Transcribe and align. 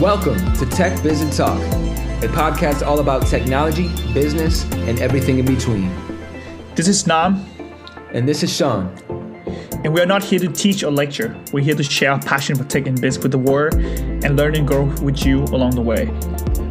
Welcome 0.00 0.36
to 0.54 0.66
Tech 0.66 1.02
Biz 1.02 1.22
and 1.22 1.32
Talk, 1.32 1.58
a 2.22 2.28
podcast 2.28 2.86
all 2.86 2.98
about 3.00 3.26
technology, 3.26 3.88
business, 4.12 4.64
and 4.72 4.98
everything 5.00 5.38
in 5.38 5.46
between. 5.46 5.90
This 6.74 6.86
is 6.88 7.06
Nam, 7.06 7.44
And 8.12 8.28
this 8.28 8.42
is 8.42 8.54
Sean. 8.54 8.88
and 9.84 9.94
we 9.94 10.00
are 10.00 10.06
not 10.06 10.22
here 10.22 10.38
to 10.40 10.48
teach 10.48 10.82
or 10.84 10.90
lecture. 10.90 11.34
We're 11.52 11.64
here 11.64 11.74
to 11.74 11.82
share 11.82 12.12
our 12.12 12.20
passion 12.20 12.56
for 12.56 12.64
tech 12.64 12.86
and 12.86 13.00
biz 13.00 13.18
with 13.18 13.32
the 13.32 13.38
world 13.38 13.74
and 13.74 14.36
learn 14.36 14.54
and 14.54 14.66
grow 14.68 14.84
with 15.02 15.24
you 15.24 15.44
along 15.44 15.70
the 15.70 15.82
way. 15.82 16.06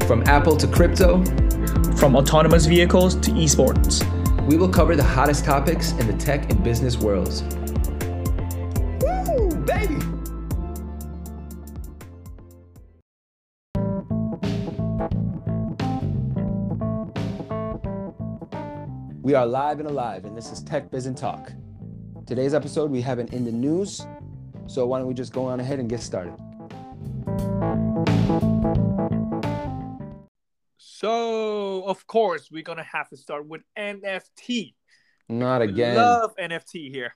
From 0.07 0.23
Apple 0.27 0.55
to 0.57 0.67
crypto, 0.67 1.23
From 1.97 2.15
autonomous 2.15 2.65
vehicles 2.67 3.15
to 3.15 3.31
esports. 3.31 4.03
we 4.47 4.57
will 4.57 4.69
cover 4.69 4.95
the 4.95 5.03
hottest 5.03 5.45
topics 5.45 5.93
in 5.93 6.05
the 6.07 6.13
tech 6.13 6.51
and 6.51 6.63
business 6.63 6.97
worlds. 6.97 7.41
We 19.35 19.39
are 19.39 19.45
live 19.45 19.81
and 19.81 19.89
alive, 19.89 20.23
and 20.23 20.37
this 20.37 20.49
is 20.49 20.63
Tech 20.63 20.89
Biz 20.89 21.07
and 21.07 21.17
Talk. 21.17 21.51
Today's 22.25 22.53
episode, 22.53 22.89
we 22.89 23.01
have 23.01 23.19
an 23.19 23.27
in 23.33 23.43
the 23.43 23.51
news. 23.51 24.07
So 24.65 24.87
why 24.87 24.99
don't 24.99 25.09
we 25.09 25.13
just 25.13 25.33
go 25.33 25.47
on 25.47 25.59
ahead 25.59 25.77
and 25.77 25.89
get 25.89 25.99
started? 25.99 26.37
So, 30.77 31.83
of 31.83 32.07
course, 32.07 32.49
we're 32.49 32.63
going 32.63 32.77
to 32.77 32.85
have 32.85 33.09
to 33.09 33.17
start 33.17 33.45
with 33.45 33.61
NFT. 33.77 34.73
Not 35.27 35.61
again. 35.61 35.97
Love 35.97 36.33
NFT 36.37 36.89
here. 36.89 37.13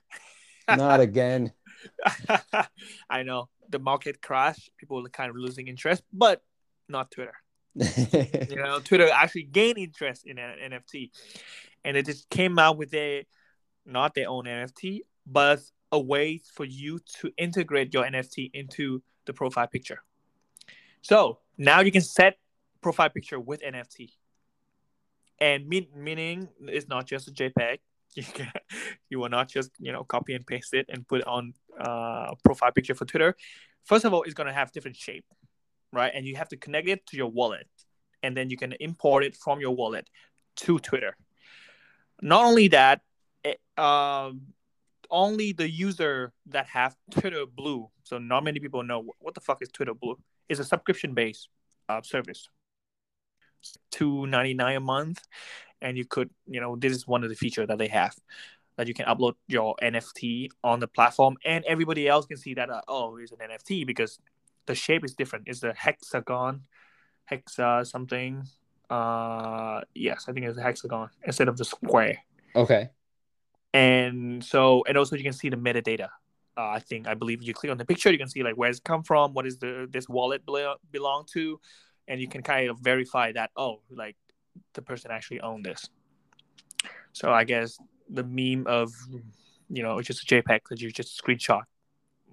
Not 0.68 1.00
again. 1.08 1.54
I 3.08 3.22
know 3.22 3.48
the 3.70 3.78
market 3.78 4.20
crash, 4.20 4.68
people 4.76 5.06
are 5.06 5.08
kind 5.08 5.30
of 5.30 5.36
losing 5.36 5.68
interest, 5.68 6.02
but 6.12 6.42
not 6.86 7.10
Twitter. 7.10 7.36
you 7.74 8.56
know, 8.56 8.80
Twitter 8.80 9.08
actually 9.08 9.44
gained 9.44 9.78
interest 9.78 10.26
in 10.26 10.36
NFT, 10.36 11.10
and 11.84 11.96
it 11.96 12.06
just 12.06 12.28
came 12.30 12.58
out 12.58 12.76
with 12.76 12.92
a 12.94 13.26
not 13.86 14.14
their 14.14 14.28
own 14.28 14.44
NFT, 14.44 15.00
but 15.26 15.60
a 15.92 15.98
way 15.98 16.40
for 16.54 16.64
you 16.64 17.00
to 17.20 17.32
integrate 17.36 17.92
your 17.92 18.04
NFT 18.04 18.50
into 18.54 19.02
the 19.26 19.32
profile 19.32 19.66
picture. 19.66 20.02
So 21.02 21.38
now 21.58 21.80
you 21.80 21.90
can 21.90 22.02
set 22.02 22.38
profile 22.80 23.08
picture 23.10 23.40
with 23.40 23.62
NFT, 23.62 24.10
and 25.40 25.66
mean, 25.66 25.86
meaning 25.94 26.48
it's 26.62 26.88
not 26.88 27.06
just 27.06 27.28
a 27.28 27.32
JPEG. 27.32 27.78
You, 28.16 28.24
can, 28.24 28.50
you 29.08 29.20
will 29.20 29.28
not 29.28 29.48
just 29.48 29.70
you 29.78 29.92
know 29.92 30.02
copy 30.02 30.34
and 30.34 30.44
paste 30.44 30.74
it 30.74 30.86
and 30.88 31.06
put 31.06 31.22
on 31.22 31.54
uh, 31.78 32.34
profile 32.42 32.72
picture 32.72 32.92
for 32.92 33.04
Twitter. 33.04 33.36
First 33.84 34.04
of 34.04 34.12
all, 34.12 34.24
it's 34.24 34.34
gonna 34.34 34.52
have 34.52 34.72
different 34.72 34.96
shape, 34.96 35.24
right? 35.92 36.10
And 36.12 36.26
you 36.26 36.34
have 36.34 36.48
to 36.48 36.56
connect 36.56 36.88
it 36.88 37.06
to 37.06 37.16
your 37.16 37.28
wallet, 37.28 37.68
and 38.24 38.36
then 38.36 38.50
you 38.50 38.56
can 38.56 38.72
import 38.80 39.22
it 39.22 39.36
from 39.36 39.60
your 39.60 39.76
wallet 39.76 40.10
to 40.56 40.80
Twitter. 40.80 41.16
Not 42.22 42.44
only 42.44 42.68
that, 42.68 43.00
it, 43.44 43.60
um, 43.78 44.52
only 45.10 45.52
the 45.52 45.68
user 45.68 46.32
that 46.46 46.66
have 46.66 46.96
Twitter 47.10 47.44
Blue. 47.46 47.88
So 48.04 48.18
not 48.18 48.44
many 48.44 48.60
people 48.60 48.82
know 48.82 49.04
what, 49.18 49.34
the 49.34 49.40
fuck 49.40 49.62
is 49.62 49.68
Twitter 49.68 49.94
Blue. 49.94 50.18
It's 50.48 50.60
a 50.60 50.64
subscription 50.64 51.14
based 51.14 51.48
uh, 51.88 52.02
service. 52.02 52.48
Two 53.90 54.26
ninety 54.26 54.54
nine 54.54 54.76
a 54.76 54.80
month, 54.80 55.20
and 55.82 55.98
you 55.98 56.06
could 56.06 56.30
you 56.46 56.60
know 56.60 56.76
this 56.76 56.92
is 56.92 57.06
one 57.06 57.22
of 57.22 57.28
the 57.28 57.36
features 57.36 57.68
that 57.68 57.76
they 57.76 57.88
have 57.88 58.16
that 58.76 58.88
you 58.88 58.94
can 58.94 59.04
upload 59.04 59.34
your 59.48 59.76
NFT 59.82 60.48
on 60.64 60.80
the 60.80 60.88
platform, 60.88 61.36
and 61.44 61.62
everybody 61.66 62.08
else 62.08 62.24
can 62.24 62.38
see 62.38 62.54
that 62.54 62.70
uh, 62.70 62.80
oh 62.88 63.18
it's 63.18 63.32
an 63.32 63.38
NFT 63.38 63.86
because 63.86 64.18
the 64.64 64.74
shape 64.74 65.04
is 65.04 65.14
different. 65.14 65.44
It's 65.46 65.62
a 65.62 65.74
hexagon, 65.74 66.62
hexa 67.30 67.86
something. 67.86 68.44
Uh, 68.90 69.82
yes, 69.94 70.26
I 70.28 70.32
think 70.32 70.46
it's 70.46 70.58
a 70.58 70.62
hexagon 70.62 71.08
instead 71.24 71.48
of 71.48 71.56
the 71.56 71.64
square 71.64 72.18
okay. 72.56 72.90
and 73.72 74.42
so 74.44 74.82
and 74.88 74.96
also 74.96 75.16
you 75.16 75.22
can 75.22 75.32
see 75.32 75.48
the 75.48 75.56
metadata 75.56 76.08
uh, 76.56 76.68
i 76.70 76.78
think 76.78 77.06
i 77.06 77.14
believe 77.14 77.42
you 77.42 77.54
click 77.54 77.70
on 77.70 77.78
the 77.78 77.84
picture 77.84 78.10
you 78.10 78.18
can 78.18 78.28
see 78.28 78.42
like 78.42 78.56
where 78.56 78.68
it's 78.68 78.80
come 78.80 79.02
from 79.02 79.32
what 79.32 79.46
is 79.46 79.58
the 79.58 79.88
this 79.92 80.08
wallet 80.08 80.44
belo- 80.44 80.76
belong 80.90 81.24
to 81.32 81.60
and 82.08 82.20
you 82.20 82.28
can 82.28 82.42
kind 82.42 82.68
of 82.68 82.78
verify 82.80 83.30
that 83.32 83.50
oh 83.56 83.80
like 83.90 84.16
the 84.74 84.82
person 84.82 85.10
actually 85.10 85.40
owned 85.40 85.64
this 85.64 85.88
so 87.12 87.30
i 87.32 87.44
guess 87.44 87.78
the 88.08 88.24
meme 88.24 88.66
of 88.66 88.92
you 89.68 89.82
know 89.82 89.98
it's 89.98 90.08
just 90.08 90.22
a 90.22 90.34
jpeg 90.34 90.60
that 90.68 90.80
you 90.80 90.90
just 90.90 91.20
screenshot 91.22 91.62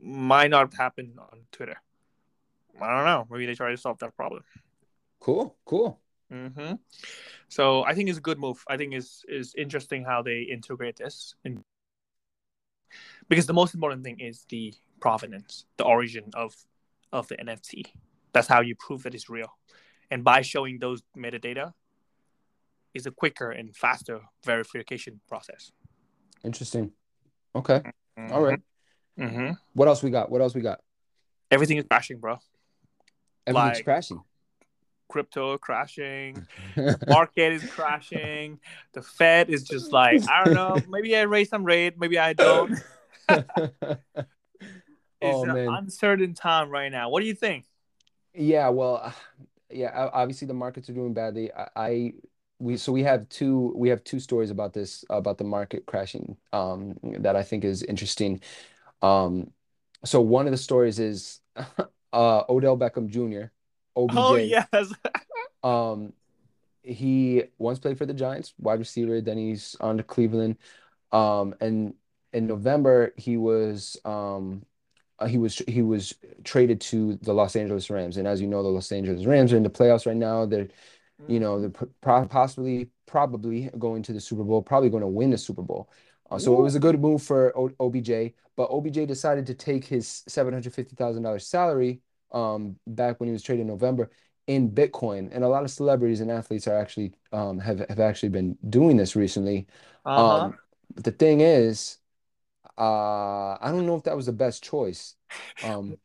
might 0.02 0.50
not 0.50 0.74
happen 0.74 1.14
on 1.20 1.42
twitter 1.52 1.80
i 2.82 2.96
don't 2.96 3.06
know 3.06 3.28
maybe 3.30 3.46
they 3.46 3.56
try 3.56 3.70
to 3.70 3.78
solve 3.78 3.98
that 4.00 4.16
problem 4.16 4.44
Cool. 5.20 5.58
Cool. 5.66 6.00
Hmm 6.32 6.74
So 7.48 7.84
I 7.84 7.94
think 7.94 8.10
it's 8.10 8.18
a 8.18 8.22
good 8.22 8.40
move. 8.40 8.64
I 8.68 8.78
think 8.78 8.94
it's 8.94 9.24
is 9.28 9.54
interesting 9.56 10.04
how 10.04 10.22
they 10.22 10.42
integrate 10.42 10.98
this, 10.98 11.36
in... 11.46 11.64
because 13.30 13.46
the 13.46 13.54
most 13.54 13.74
important 13.74 14.04
thing 14.04 14.20
is 14.20 14.46
the 14.50 14.74
provenance, 15.00 15.66
the 15.78 15.86
origin 15.86 16.26
of 16.34 16.56
of 17.14 17.28
the 17.30 17.38
NFT. 17.38 17.86
That's 18.34 18.48
how 18.48 18.62
you 18.62 18.76
prove 18.76 19.04
that 19.04 19.16
it's 19.16 19.30
real, 19.30 19.52
and 20.12 20.24
by 20.24 20.42
showing 20.42 20.80
those 20.80 21.02
metadata, 21.18 21.74
is 22.94 23.06
a 23.06 23.12
quicker 23.12 23.52
and 23.52 23.76
faster 23.76 24.20
verification 24.44 25.22
process. 25.30 25.72
Interesting. 26.44 26.92
Okay. 27.56 27.82
All 28.32 28.42
right. 28.42 28.60
hmm 29.18 29.52
What 29.74 29.88
else 29.88 30.04
we 30.04 30.10
got? 30.12 30.30
What 30.30 30.42
else 30.42 30.54
we 30.54 30.62
got? 30.62 30.82
Everything 31.50 31.78
is 31.78 31.86
crashing, 31.90 32.20
bro. 32.20 32.38
Everything's 33.46 33.78
Like- 33.78 33.86
crashing. 33.86 34.22
Crypto 35.10 35.58
crashing. 35.58 36.48
market 37.08 37.54
is 37.54 37.64
crashing. 37.66 38.60
The 38.94 39.02
Fed 39.02 39.50
is 39.50 39.68
just 39.68 39.92
like, 39.92 40.24
I 40.28 40.44
don't 40.44 40.54
know, 40.54 40.84
maybe 40.90 41.16
I 41.16 41.22
raise 41.24 41.50
some 41.50 41.64
rate, 41.64 41.98
maybe 41.98 42.18
I 42.20 42.34
don't. 42.34 42.72
It's 45.20 45.42
Oh, 45.42 45.44
an 45.44 45.52
man. 45.54 45.68
uncertain 45.68 46.34
time 46.34 46.70
right 46.70 46.92
now. 46.92 47.10
What 47.10 47.22
do 47.22 47.28
you 47.28 47.34
think? 47.34 47.66
yeah. 48.34 48.70
Well, 48.70 49.14
yeah. 49.70 50.10
Obviously, 50.14 50.48
the 50.48 50.54
markets 50.54 50.90
are 50.90 50.94
doing 50.94 51.14
badly. 51.14 51.52
I, 51.54 51.68
I 51.76 52.14
we 52.60 52.78
so 52.78 52.92
we 52.92 53.04
have 53.04 53.30
two 53.30 53.74
we 53.76 53.90
have 53.90 54.04
two 54.04 54.20
stories 54.20 54.50
about 54.50 54.74
this 54.74 55.06
about 55.10 55.38
the 55.38 55.44
market 55.44 55.86
crashing 55.86 56.38
um 56.54 56.98
that 57.20 57.36
I 57.36 57.44
think 57.44 57.64
is 57.64 57.84
interesting. 57.84 58.42
Um, 59.02 59.52
so 60.06 60.22
one 60.22 60.48
of 60.48 60.52
the 60.52 60.58
stories 60.58 61.00
is 61.00 61.42
uh 62.14 62.44
Odell 62.50 62.78
Beckham 62.78 63.10
Jr. 63.10 63.52
OBJ. 63.98 64.16
Oh 64.16 64.36
yes. 64.36 64.68
Um, 65.64 66.14
he 66.82 67.44
once 67.58 67.80
played 67.80 67.98
for 67.98 68.06
the 68.06 68.14
Giants, 68.14 68.54
wide 68.60 68.80
receiver. 68.80 69.20
Then 69.20 69.38
he's 69.38 69.76
on 69.82 69.98
to 69.98 70.04
Cleveland. 70.04 70.58
Um, 71.12 71.56
and 71.60 71.94
in 72.32 72.48
November, 72.48 73.14
he 73.18 73.38
was 73.38 73.98
um, 74.06 74.64
uh, 75.20 75.26
he 75.26 75.38
was 75.38 75.58
he 75.68 75.82
was 75.82 76.14
traded 76.44 76.80
to 76.82 77.16
the 77.22 77.34
Los 77.34 77.56
Angeles 77.56 77.90
Rams. 77.90 78.18
And 78.18 78.28
as 78.28 78.40
you 78.40 78.48
know, 78.48 78.64
the 78.64 78.70
Los 78.70 78.92
Angeles 78.92 79.26
Rams 79.26 79.52
are 79.52 79.58
in 79.58 79.64
the 79.64 79.70
playoffs 79.70 80.06
right 80.06 80.16
now. 80.16 80.46
They're 80.46 80.68
you 81.28 81.40
know 81.40 81.60
they're 81.60 81.88
pro 82.02 82.26
possibly 82.28 82.90
probably 83.06 83.70
going 83.80 84.04
to 84.04 84.14
the 84.14 84.22
Super 84.22 84.44
Bowl, 84.44 84.62
probably 84.62 84.90
going 84.90 85.02
to 85.02 85.08
win 85.08 85.32
the 85.32 85.38
Super 85.38 85.64
Bowl. 85.64 85.90
Uh, 86.30 86.38
so 86.38 86.54
it 86.58 86.62
was 86.62 86.76
a 86.76 86.80
good 86.80 87.00
move 87.00 87.24
for 87.24 87.58
o 87.58 87.72
OBJ, 87.80 88.34
but 88.56 88.70
OBJ 88.70 89.08
decided 89.08 89.46
to 89.48 89.54
take 89.54 89.86
his 89.86 90.24
seven 90.28 90.54
hundred 90.54 90.74
fifty 90.74 90.96
thousand 90.96 91.24
dollars 91.24 91.48
salary 91.48 92.02
um, 92.32 92.78
back 92.88 93.20
when 93.20 93.28
he 93.28 93.34
was 93.34 93.44
traded 93.44 93.62
in 93.62 93.68
November 93.68 94.10
in 94.48 94.72
Bitcoin, 94.72 95.30
and 95.34 95.44
a 95.44 95.48
lot 95.50 95.64
of 95.64 95.72
celebrities 95.72 96.22
and 96.22 96.32
athletes 96.32 96.68
are 96.68 96.78
actually 96.78 97.14
um, 97.34 97.60
have 97.60 97.80
have 97.90 98.00
actually 98.00 98.30
been 98.30 98.58
doing 98.70 98.98
this 98.98 99.16
recently. 99.16 99.68
Uh-huh. 100.06 100.46
Um, 100.46 100.58
but 100.94 101.04
the 101.04 101.12
thing 101.12 101.42
is, 101.42 101.98
uh, 102.78 103.54
I 103.54 103.72
don't 103.72 103.86
know 103.86 103.96
if 103.96 104.04
that 104.04 104.16
was 104.16 104.28
the 104.28 104.32
best 104.34 104.64
choice. 104.64 105.16
Um, 105.64 105.98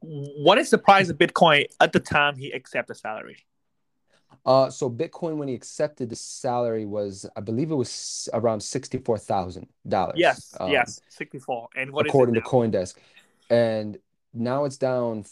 what 0.00 0.58
is 0.58 0.70
the 0.70 0.78
price 0.78 1.08
of 1.08 1.18
Bitcoin 1.18 1.66
at 1.80 1.92
the 1.92 2.00
time 2.00 2.36
he 2.36 2.50
accepted 2.52 2.96
salary? 2.96 3.38
uh, 4.44 4.70
so 4.70 4.90
Bitcoin 4.90 5.36
when 5.36 5.48
he 5.48 5.54
accepted 5.54 6.10
the 6.10 6.16
salary 6.16 6.84
was, 6.84 7.26
I 7.36 7.40
believe 7.40 7.70
it 7.70 7.74
was 7.74 8.28
around 8.32 8.60
sixty-four 8.60 9.18
thousand 9.18 9.68
dollars. 9.88 10.16
Yes, 10.18 10.54
Um, 10.60 10.70
yes, 10.70 11.00
sixty-four. 11.08 11.68
And 11.74 11.90
what 11.90 12.06
is 12.06 12.10
according 12.10 12.34
to? 12.34 12.40
CoinDesk, 12.42 12.96
and 13.50 13.98
now 14.34 14.64
it's 14.64 14.76
down 14.76 15.24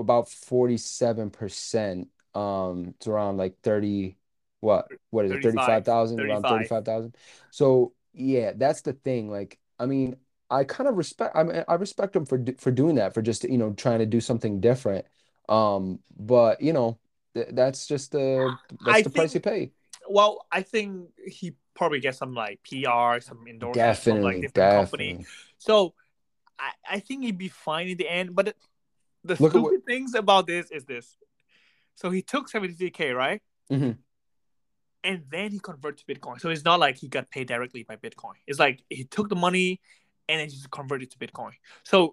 about 0.00 0.28
forty-seven 0.28 1.30
percent. 1.30 2.08
Um, 2.34 2.94
it's 2.96 3.06
around 3.06 3.36
like 3.36 3.60
thirty. 3.62 4.16
What? 4.60 4.88
What 5.10 5.24
is 5.24 5.32
it? 5.32 5.42
35, 5.42 5.42
Thirty-five 5.42 5.84
thousand. 5.84 6.20
Around 6.20 6.42
35. 6.42 6.50
thirty-five 6.50 6.84
thousand. 6.84 7.16
So 7.50 7.94
yeah, 8.12 8.52
that's 8.56 8.82
the 8.82 8.92
thing. 8.92 9.30
Like, 9.30 9.58
I 9.78 9.86
mean, 9.86 10.16
I 10.50 10.64
kind 10.64 10.88
of 10.88 10.96
respect. 10.96 11.36
I 11.36 11.44
mean, 11.44 11.64
I 11.68 11.74
respect 11.74 12.16
him 12.16 12.26
for 12.26 12.42
for 12.58 12.70
doing 12.70 12.96
that, 12.96 13.14
for 13.14 13.22
just 13.22 13.44
you 13.44 13.58
know 13.58 13.72
trying 13.72 14.00
to 14.00 14.06
do 14.06 14.20
something 14.20 14.60
different. 14.60 15.06
Um, 15.48 16.00
but 16.16 16.60
you 16.60 16.72
know, 16.72 16.98
th 17.34 17.48
that's 17.52 17.86
just 17.86 18.12
the 18.12 18.56
that's 18.84 18.98
I 18.98 19.02
the 19.02 19.10
price 19.10 19.34
you 19.34 19.40
pay. 19.40 19.72
Well, 20.08 20.46
I 20.50 20.62
think 20.62 21.10
he 21.24 21.54
probably 21.74 22.00
gets 22.00 22.18
some 22.18 22.34
like 22.34 22.60
PR, 22.68 23.20
some 23.20 23.46
endorsement 23.48 24.02
from 24.02 24.20
like 24.22 24.40
Definitely, 24.40 24.40
different 24.40 24.70
company. 24.70 25.26
So 25.58 25.94
I, 26.58 26.96
I 26.96 27.00
think 27.00 27.24
he'd 27.24 27.38
be 27.38 27.48
fine 27.48 27.88
in 27.88 27.96
the 27.96 28.08
end. 28.08 28.34
But 28.34 28.56
the 29.24 29.36
Look 29.40 29.52
stupid 29.52 29.62
what- 29.62 29.84
things 29.86 30.14
about 30.14 30.46
this 30.46 30.70
is 30.70 30.84
this. 30.84 31.16
So 31.94 32.10
he 32.10 32.22
took 32.22 32.48
73k, 32.50 33.12
right? 33.14 33.42
Mhm. 33.70 33.98
And 35.02 35.24
then 35.30 35.50
he 35.52 35.58
converted 35.58 36.06
to 36.06 36.14
Bitcoin. 36.14 36.40
So 36.40 36.50
it's 36.50 36.64
not 36.64 36.78
like 36.78 36.96
he 36.98 37.08
got 37.08 37.30
paid 37.30 37.48
directly 37.48 37.82
by 37.84 37.96
Bitcoin. 37.96 38.34
It's 38.46 38.58
like 38.58 38.82
he 38.90 39.04
took 39.04 39.28
the 39.28 39.36
money 39.36 39.80
and 40.28 40.38
then 40.40 40.46
he 40.48 40.54
just 40.54 40.70
converted 40.70 41.10
to 41.12 41.18
Bitcoin. 41.18 41.52
So 41.84 42.08
uh, 42.08 42.12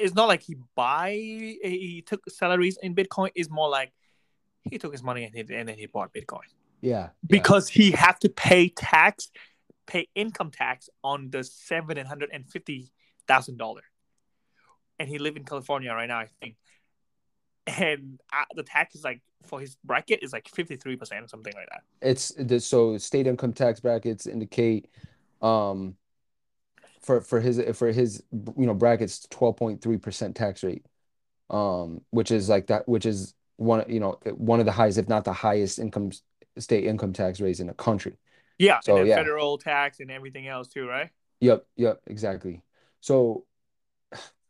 it's 0.00 0.14
not 0.14 0.28
like 0.28 0.42
he 0.42 0.56
buy 0.74 1.12
he 1.12 2.02
took 2.06 2.28
salaries 2.30 2.78
in 2.82 2.94
Bitcoin. 2.94 3.30
It's 3.34 3.50
more 3.50 3.68
like 3.68 3.92
he 4.70 4.76
took 4.78 4.92
his 4.92 5.02
money 5.02 5.24
and, 5.24 5.34
he, 5.34 5.40
and 5.54 5.68
then 5.68 5.78
he 5.78 5.86
bought 5.86 6.12
Bitcoin 6.12 6.44
Yeah. 6.82 6.90
yeah. 6.90 7.08
because 7.26 7.68
he 7.68 7.90
had 7.92 8.20
to 8.20 8.28
pay 8.28 8.68
tax, 8.68 9.30
pay 9.86 10.08
income 10.14 10.50
tax 10.50 10.90
on 11.02 11.30
the 11.30 11.42
seven 11.44 11.96
hundred 12.04 12.30
and 12.32 12.46
fifty 12.50 12.90
thousand 13.26 13.56
dollar, 13.56 13.82
and 14.98 15.08
he 15.08 15.18
live 15.18 15.36
in 15.36 15.44
California 15.44 15.92
right 15.92 16.08
now, 16.08 16.18
I 16.18 16.26
think. 16.40 16.56
And 17.66 18.18
uh, 18.32 18.44
the 18.54 18.62
tax 18.62 18.94
is 18.94 19.04
like 19.04 19.20
for 19.44 19.60
his 19.60 19.76
bracket 19.84 20.22
is 20.22 20.32
like 20.32 20.48
fifty 20.48 20.76
three 20.76 20.96
percent 20.96 21.24
or 21.24 21.28
something 21.28 21.52
like 21.54 21.68
that. 21.70 21.82
it's 22.00 22.30
the 22.38 22.60
so 22.60 22.96
state 22.98 23.26
income 23.26 23.52
tax 23.52 23.80
brackets 23.80 24.26
indicate 24.26 24.88
um 25.42 25.96
for 27.00 27.20
for 27.20 27.40
his 27.40 27.60
for 27.76 27.90
his 27.92 28.22
you 28.32 28.66
know 28.66 28.74
brackets 28.74 29.26
12.3% 29.30 30.36
tax 30.36 30.62
rate 30.62 30.84
um 31.50 32.02
which 32.10 32.30
is 32.30 32.48
like 32.48 32.68
that 32.68 32.88
which 32.88 33.06
is 33.06 33.34
one 33.56 33.84
you 33.88 34.00
know 34.00 34.18
one 34.36 34.60
of 34.60 34.66
the 34.66 34.72
highest 34.72 34.98
if 34.98 35.08
not 35.08 35.24
the 35.24 35.32
highest 35.32 35.78
income 35.78 36.10
state 36.58 36.84
income 36.84 37.12
tax 37.12 37.40
rates 37.40 37.60
in 37.60 37.66
the 37.68 37.74
country 37.74 38.16
Yeah, 38.58 38.80
So, 38.80 39.02
yeah. 39.02 39.16
federal 39.16 39.58
tax 39.58 40.00
and 40.00 40.10
everything 40.10 40.48
else 40.48 40.68
too, 40.68 40.86
right? 40.86 41.10
yep 41.40 41.66
yep 41.76 42.00
exactly 42.06 42.62
so 43.00 43.44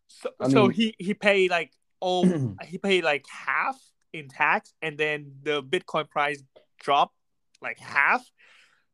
So, 0.08 0.30
I 0.40 0.48
so 0.48 0.68
he 0.68 0.94
he 0.98 1.14
paid 1.14 1.50
like 1.50 1.72
oh 2.02 2.56
he 2.64 2.78
paid 2.78 3.04
like 3.04 3.24
half 3.28 3.78
in 4.12 4.28
tax, 4.28 4.72
and 4.82 4.98
then 4.98 5.32
the 5.42 5.62
Bitcoin 5.62 6.08
price 6.08 6.42
dropped 6.80 7.14
like 7.60 7.78
half. 7.78 8.24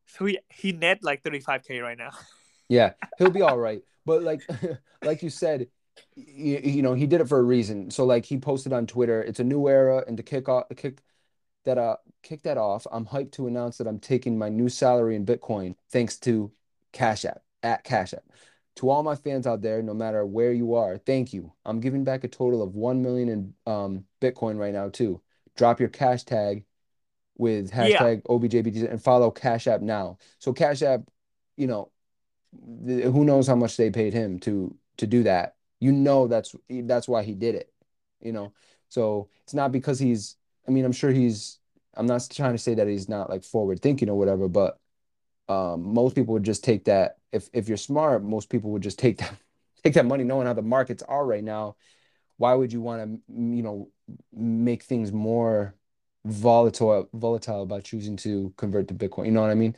So 0.07 0.25
he 0.25 0.39
he 0.49 0.71
net 0.71 0.99
like 1.01 1.23
thirty 1.23 1.39
five 1.39 1.63
k 1.63 1.79
right 1.79 1.97
now. 1.97 2.11
Yeah, 2.67 2.93
he'll 3.19 3.29
be 3.29 3.43
all 3.43 3.59
right. 3.59 3.83
But 4.07 4.23
like 4.23 4.41
like 5.03 5.21
you 5.21 5.29
said, 5.29 5.67
you, 6.15 6.59
you 6.63 6.81
know, 6.81 6.95
he 6.95 7.05
did 7.05 7.21
it 7.21 7.29
for 7.29 7.37
a 7.37 7.43
reason. 7.43 7.91
So 7.91 8.05
like 8.05 8.25
he 8.25 8.39
posted 8.39 8.73
on 8.73 8.87
Twitter, 8.87 9.21
it's 9.21 9.39
a 9.39 9.43
new 9.43 9.67
era 9.67 10.03
and 10.07 10.17
to 10.17 10.23
kick 10.23 10.49
off 10.49 10.65
kick 10.75 11.03
that 11.65 11.77
uh 11.77 11.97
kick 12.23 12.41
that 12.43 12.57
off, 12.57 12.87
I'm 12.91 13.05
hyped 13.05 13.33
to 13.33 13.45
announce 13.45 13.77
that 13.77 13.87
I'm 13.87 13.99
taking 13.99 14.37
my 14.37 14.49
new 14.49 14.67
salary 14.67 15.15
in 15.15 15.27
Bitcoin 15.27 15.75
thanks 15.91 16.17
to 16.21 16.51
Cash 16.91 17.23
App 17.25 17.41
at 17.61 17.83
Cash 17.83 18.13
App. 18.13 18.23
To 18.77 18.89
all 18.89 19.03
my 19.03 19.15
fans 19.15 19.47
out 19.47 19.61
there, 19.61 19.81
no 19.81 19.93
matter 19.93 20.25
where 20.25 20.51
you 20.51 20.75
are, 20.75 20.97
thank 20.97 21.31
you. 21.33 21.53
I'm 21.65 21.79
giving 21.79 22.03
back 22.03 22.23
a 22.23 22.27
total 22.27 22.61
of 22.61 22.75
1 22.75 23.01
million 23.01 23.29
in 23.29 23.53
um 23.65 24.05
Bitcoin 24.21 24.57
right 24.57 24.73
now 24.73 24.89
too. 24.89 25.21
Drop 25.55 25.79
your 25.79 25.89
cash 25.89 26.23
tag 26.23 26.65
with 27.37 27.71
Yeah. 27.73 27.99
hashtag 27.99 28.23
OBJBT 28.23 28.89
and 28.89 29.01
follow 29.01 29.31
Cash 29.31 29.67
App 29.67 29.81
now. 29.81 30.17
So 30.39 30.51
Cash 30.53 30.81
App, 30.81 31.01
you 31.57 31.67
know, 31.67 31.91
th- 32.85 33.05
who 33.05 33.23
knows 33.25 33.47
how 33.47 33.55
much 33.55 33.77
they 33.77 33.89
paid 33.89 34.13
him 34.13 34.39
to 34.39 34.75
to 34.97 35.07
do 35.07 35.23
that 35.23 35.55
you 35.81 35.91
know 35.91 36.25
that's 36.27 36.55
that's 36.69 37.07
why 37.07 37.21
he 37.21 37.33
did 37.33 37.53
it 37.53 37.69
you 38.21 38.31
know 38.31 38.53
so 38.87 39.27
it's 39.43 39.53
not 39.53 39.73
because 39.73 39.99
he's 39.99 40.37
i 40.67 40.71
mean 40.71 40.85
i'm 40.85 40.93
sure 40.93 41.11
he's 41.11 41.59
i'm 41.95 42.05
not 42.05 42.25
trying 42.31 42.53
to 42.53 42.57
say 42.57 42.73
that 42.73 42.87
he's 42.87 43.09
not 43.09 43.29
like 43.29 43.43
forward 43.43 43.81
thinking 43.81 44.09
or 44.09 44.17
whatever 44.17 44.47
but 44.47 44.79
um 45.49 45.93
most 45.93 46.15
people 46.15 46.33
would 46.33 46.43
just 46.43 46.63
take 46.63 46.85
that 46.85 47.17
if 47.31 47.49
if 47.53 47.67
you're 47.67 47.77
smart 47.77 48.23
most 48.23 48.49
people 48.49 48.71
would 48.71 48.81
just 48.83 48.99
take 48.99 49.17
that 49.17 49.35
take 49.83 49.93
that 49.93 50.05
money 50.05 50.23
knowing 50.23 50.47
how 50.47 50.53
the 50.53 50.61
markets 50.61 51.03
are 51.03 51.25
right 51.25 51.43
now 51.43 51.75
why 52.37 52.53
would 52.53 52.73
you 52.73 52.81
want 52.81 53.01
to 53.01 53.33
you 53.33 53.63
know 53.63 53.89
make 54.33 54.83
things 54.83 55.11
more 55.11 55.75
volatile 56.25 57.07
volatile 57.13 57.65
by 57.65 57.79
choosing 57.79 58.15
to 58.15 58.53
convert 58.57 58.87
to 58.87 58.93
bitcoin 58.93 59.25
you 59.25 59.31
know 59.31 59.41
what 59.41 59.51
i 59.51 59.55
mean 59.55 59.75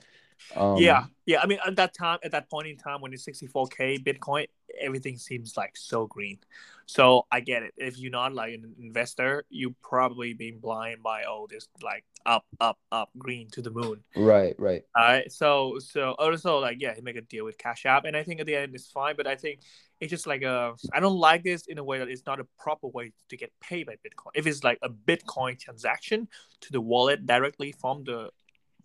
um 0.56 0.78
yeah, 0.78 1.06
yeah. 1.26 1.42
I 1.42 1.48
mean, 1.48 1.60
at 1.66 1.76
that 1.78 1.94
time, 1.94 2.20
at 2.24 2.32
that 2.32 2.50
point 2.50 2.68
in 2.68 2.78
time, 2.78 3.02
when 3.02 3.14
it's 3.14 3.24
sixty 3.24 3.48
four 3.48 3.68
k 3.68 3.98
Bitcoin, 3.98 4.48
everything 4.80 5.18
seems 5.18 5.58
like 5.58 5.76
so 5.76 6.08
green. 6.08 6.40
So 6.86 7.26
I 7.32 7.42
get 7.42 7.64
it. 7.64 7.74
If 7.78 7.98
you're 7.98 8.12
not 8.12 8.34
like 8.34 8.54
an 8.54 8.74
investor, 8.80 9.44
you 9.50 9.76
probably 9.84 10.34
being 10.34 10.60
blind 10.60 11.04
by 11.04 11.24
all 11.24 11.46
this 11.48 11.68
like 11.84 12.06
up, 12.26 12.46
up, 12.62 12.78
up, 12.92 13.10
green 13.18 13.50
to 13.52 13.62
the 13.62 13.70
moon. 13.72 14.04
right 14.16 14.56
right 14.58 14.84
All 14.96 15.04
right. 15.04 15.32
So, 15.32 15.80
so 15.80 16.12
also 16.12 16.60
like 16.60 16.78
yeah, 16.80 16.94
he 16.96 17.02
make 17.02 17.18
a 17.18 17.22
deal 17.22 17.46
with 17.46 17.58
Cash 17.58 17.86
App, 17.86 18.06
and 18.06 18.16
I 18.16 18.24
think 18.24 18.40
at 18.40 18.46
the 18.46 18.56
end 18.56 18.74
it's 18.74 18.88
fine. 18.88 19.16
But 19.18 19.28
I 19.28 19.36
think 19.36 19.62
it's 20.00 20.10
just 20.10 20.28
like 20.28 20.44
a. 20.44 20.76
I 20.94 21.00
don't 21.00 21.18
like 21.18 21.44
this 21.44 21.68
in 21.68 21.78
a 21.78 21.84
way 21.84 22.00
that 22.00 22.08
it's 22.08 22.26
not 22.26 22.40
a 22.40 22.46
proper 22.58 22.88
way 22.88 23.12
to 23.30 23.38
get 23.38 23.52
paid 23.60 23.88
by 23.88 23.96
Bitcoin. 23.96 24.32
If 24.34 24.48
it's 24.48 24.64
like 24.64 24.80
a 24.82 24.90
Bitcoin 24.90 25.60
transaction 25.60 26.28
to 26.62 26.72
the 26.72 26.82
wallet 26.82 27.26
directly 27.26 27.74
from 27.74 28.04
the 28.04 28.30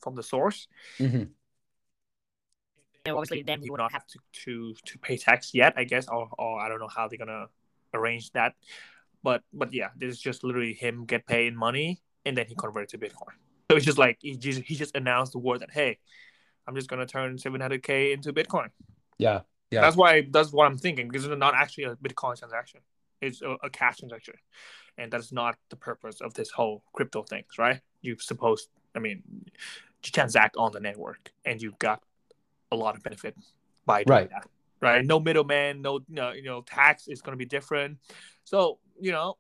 from 0.01 0.17
the 0.17 0.23
source, 0.23 0.67
Mhm. 0.99 1.29
And 3.05 3.15
obviously 3.15 3.43
then 3.43 3.63
you 3.63 3.73
would 3.73 3.79
not 3.79 3.93
have 3.93 4.07
to, 4.07 4.19
to 4.45 4.75
to 4.85 4.99
pay 4.99 5.17
tax 5.17 5.55
yet, 5.55 5.75
I 5.77 5.85
guess, 5.85 6.09
or 6.09 6.29
or 6.39 6.61
I 6.61 6.69
don't 6.69 6.81
know 6.81 6.89
how 6.89 7.09
they're 7.09 7.19
gonna 7.19 7.47
arrange 7.95 8.31
that. 8.33 8.55
But 9.23 9.43
but 9.53 9.73
yeah, 9.73 9.89
this 9.97 10.15
is 10.15 10.21
just 10.21 10.45
literally 10.45 10.75
him 10.75 11.05
get 11.05 11.27
paid 11.27 11.49
in 11.49 11.57
money 11.57 12.01
and 12.25 12.37
then 12.37 12.47
he 12.47 12.55
converted 12.55 12.89
to 12.91 12.99
Bitcoin. 12.99 13.35
So 13.71 13.77
it's 13.77 13.87
just 13.87 13.99
like 13.99 14.19
he 14.21 14.37
just 14.37 14.63
he 14.63 14.75
just 14.75 14.95
announced 14.95 15.33
the 15.33 15.39
word 15.39 15.61
that 15.61 15.71
hey, 15.71 15.99
I'm 16.67 16.75
just 16.75 16.89
gonna 16.89 17.07
turn 17.07 17.37
700k 17.37 18.13
into 18.13 18.33
Bitcoin. 18.33 18.69
yeah 19.19 19.41
Yeah. 19.71 19.81
That's 19.81 19.97
why 19.97 20.29
that's 20.31 20.53
what 20.53 20.67
I'm 20.67 20.79
thinking 20.79 21.09
because 21.09 21.25
it's 21.25 21.39
not 21.39 21.55
actually 21.55 21.85
a 21.85 21.97
Bitcoin 21.97 22.39
transaction. 22.39 22.81
It's 23.21 23.41
a, 23.41 23.57
a 23.63 23.71
cash 23.71 23.99
transaction, 23.99 24.35
and 24.99 25.11
that's 25.11 25.33
not 25.33 25.57
the 25.71 25.77
purpose 25.77 26.21
of 26.21 26.35
this 26.35 26.51
whole 26.51 26.83
crypto 26.93 27.23
things, 27.23 27.57
right? 27.57 27.81
You're 28.01 28.19
supposed, 28.19 28.69
I 28.97 28.99
mean, 28.99 29.23
to 30.03 30.13
transact 30.13 30.57
on 30.57 30.73
the 30.73 30.81
network, 30.81 31.31
and 31.45 31.63
you 31.63 31.73
got 31.79 32.03
a 32.73 32.77
lot 32.77 32.97
of 32.97 33.03
benefit 33.03 33.37
by 33.87 34.03
doing 34.05 34.17
Right. 34.19 34.31
that, 34.31 34.47
right? 34.81 35.05
No 35.05 35.21
middleman, 35.21 35.83
no, 35.83 36.01
no, 36.09 36.33
you 36.33 36.43
know, 36.43 36.63
tax 36.63 37.07
is 37.09 37.21
going 37.23 37.33
to 37.33 37.39
be 37.39 37.47
different. 37.47 37.99
So 38.45 38.79
you 39.01 39.13
know, 39.13 39.37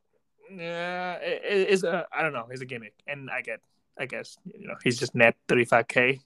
yeah, 0.50 1.14
it, 1.17 1.43
it's 1.70 1.82
a 1.82 2.06
I 2.12 2.23
don't 2.23 2.32
know, 2.32 2.46
it's 2.50 2.61
a 2.62 2.67
gimmick, 2.67 2.94
and 3.06 3.31
I 3.31 3.40
get, 3.43 3.61
I 3.99 4.06
guess, 4.06 4.37
you 4.44 4.67
know, 4.69 4.75
he's 4.84 4.99
just 4.99 5.14
net 5.14 5.34
35k. 5.49 6.20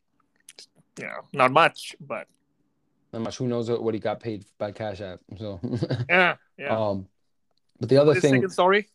You 0.98 1.04
know, 1.04 1.20
not 1.32 1.52
much, 1.52 1.94
but 2.00 2.26
Not 3.12 3.22
much. 3.22 3.36
Who 3.36 3.46
knows 3.46 3.70
what 3.70 3.92
he 3.94 4.00
got 4.00 4.18
paid 4.20 4.44
by 4.58 4.72
Cash 4.72 5.00
App? 5.02 5.20
So, 5.38 5.60
yeah, 6.08 6.36
yeah. 6.58 6.76
um, 6.76 7.06
but 7.78 7.88
the 7.90 7.98
other 7.98 8.14
the 8.14 8.20
thing, 8.22 8.48
story. 8.48 8.88